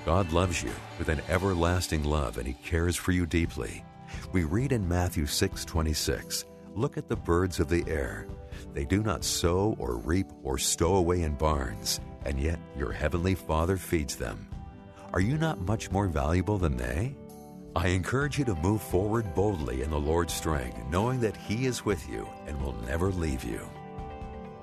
God 0.06 0.32
loves 0.32 0.62
you 0.62 0.72
with 1.00 1.10
an 1.10 1.22
everlasting 1.28 2.04
love 2.04 2.38
and 2.38 2.46
he 2.46 2.54
cares 2.54 2.96
for 2.96 3.12
you 3.12 3.26
deeply. 3.26 3.84
We 4.32 4.44
read 4.44 4.72
in 4.72 4.88
Matthew 4.88 5.26
6:26, 5.26 6.46
"Look 6.76 6.98
at 6.98 7.08
the 7.08 7.16
birds 7.16 7.60
of 7.60 7.70
the 7.70 7.86
air. 7.88 8.28
They 8.74 8.86
do 8.86 9.02
not 9.02 9.24
sow 9.24 9.76
or 9.80 9.98
reap 9.98 10.28
or 10.44 10.58
stow 10.58 10.96
away 10.96 11.22
in 11.22 11.36
barns, 11.36 12.02
and 12.26 12.38
yet 12.40 12.60
your 12.78 12.92
heavenly 12.92 13.34
Father 13.34 13.78
feeds 13.78 14.16
them." 14.18 14.48
Are 15.14 15.22
you 15.22 15.38
not 15.38 15.62
much 15.62 15.90
more 15.90 16.08
valuable 16.08 16.58
than 16.58 16.76
they? 16.76 17.16
I 17.78 17.88
encourage 17.88 18.38
you 18.38 18.46
to 18.46 18.56
move 18.56 18.82
forward 18.82 19.34
boldly 19.34 19.82
in 19.82 19.90
the 19.90 20.00
Lord's 20.00 20.34
strength, 20.34 20.78
knowing 20.90 21.22
that 21.22 21.38
He 21.38 21.66
is 21.66 21.86
with 21.86 22.08
you 22.10 22.28
and 22.48 22.62
will 22.62 22.76
never 22.88 23.12
leave 23.12 23.44
you. 23.44 23.62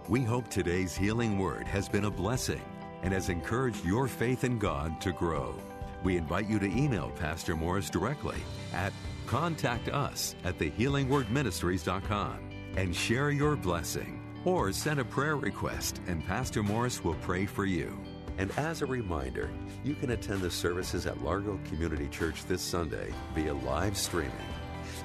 We 0.09 0.23
hope 0.23 0.49
today's 0.49 0.95
healing 0.95 1.39
word 1.39 1.67
has 1.67 1.89
been 1.89 2.05
a 2.05 2.11
blessing 2.11 2.63
and 3.03 3.15
has 3.15 3.29
encouraged 3.29 3.85
your 3.85 4.09
faith 4.09 4.45
in 4.45 4.59
God 4.59 5.01
to 5.01 5.13
grow. 5.13 5.55
We 6.03 6.17
invite 6.17 6.49
you 6.49 6.59
to 6.59 6.67
email 6.67 7.11
Pastor 7.11 7.57
Morris 7.57 7.89
directly 7.89 8.39
at 8.75 8.93
contact 9.27 9.89
us 9.89 10.35
at 10.45 10.59
thehealingwordministries.com 10.59 12.51
and 12.77 12.95
share 12.95 13.31
your 13.31 13.57
blessing 13.57 14.21
or 14.45 14.73
send 14.73 15.01
a 15.01 15.05
prayer 15.05 15.37
request 15.37 16.01
and 16.07 16.25
Pastor 16.27 16.63
Morris 16.63 17.05
will 17.05 17.15
pray 17.17 17.47
for 17.47 17.65
you. 17.65 17.99
And 18.39 18.51
as 18.59 18.83
a 18.83 18.87
reminder, 18.87 19.51
you 19.85 19.95
can 19.95 20.11
attend 20.11 20.41
the 20.41 20.51
services 20.51 21.07
at 21.07 21.23
Largo 21.23 21.61
Community 21.67 22.09
Church 22.09 22.45
this 22.47 22.63
Sunday 22.63 23.13
via 23.35 23.55
live 23.55 23.97
streaming. 23.97 24.33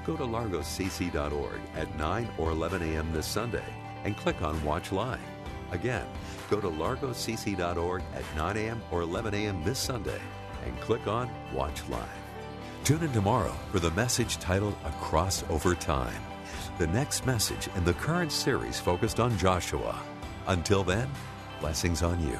Go 0.06 0.16
to 0.16 0.24
largocc.org 0.24 1.60
at 1.76 1.98
9 1.98 2.30
or 2.38 2.52
11 2.52 2.82
a.m. 2.82 3.12
this 3.14 3.28
Sunday 3.28 3.74
and 4.04 4.16
click 4.16 4.42
on 4.42 4.64
Watch 4.64 4.92
Live. 4.92 5.20
Again, 5.72 6.06
go 6.50 6.62
to 6.62 6.70
largocc.org 6.70 8.02
at 8.16 8.36
9 8.36 8.58
a.m. 8.58 8.82
or 8.92 9.02
11 9.02 9.34
a.m. 9.34 9.64
this 9.64 9.80
Sunday 9.80 10.22
and 10.66 10.80
click 10.80 11.08
on 11.08 11.30
Watch 11.54 11.88
Live. 11.90 12.27
Tune 12.84 13.04
in 13.04 13.12
tomorrow 13.12 13.56
for 13.72 13.80
the 13.80 13.92
message 13.92 14.38
titled 14.38 14.76
Across 14.86 15.44
Over 15.50 15.76
Time, 15.76 16.22
the 16.78 16.88
next 16.88 17.26
message 17.26 17.68
in 17.76 17.84
the 17.84 17.94
current 17.94 18.32
series 18.32 18.80
focused 18.80 19.20
on 19.20 19.38
Joshua. 19.38 20.02
Until 20.48 20.84
then, 20.84 21.10
blessings 21.60 22.02
on 22.02 22.22
you. 22.26 22.40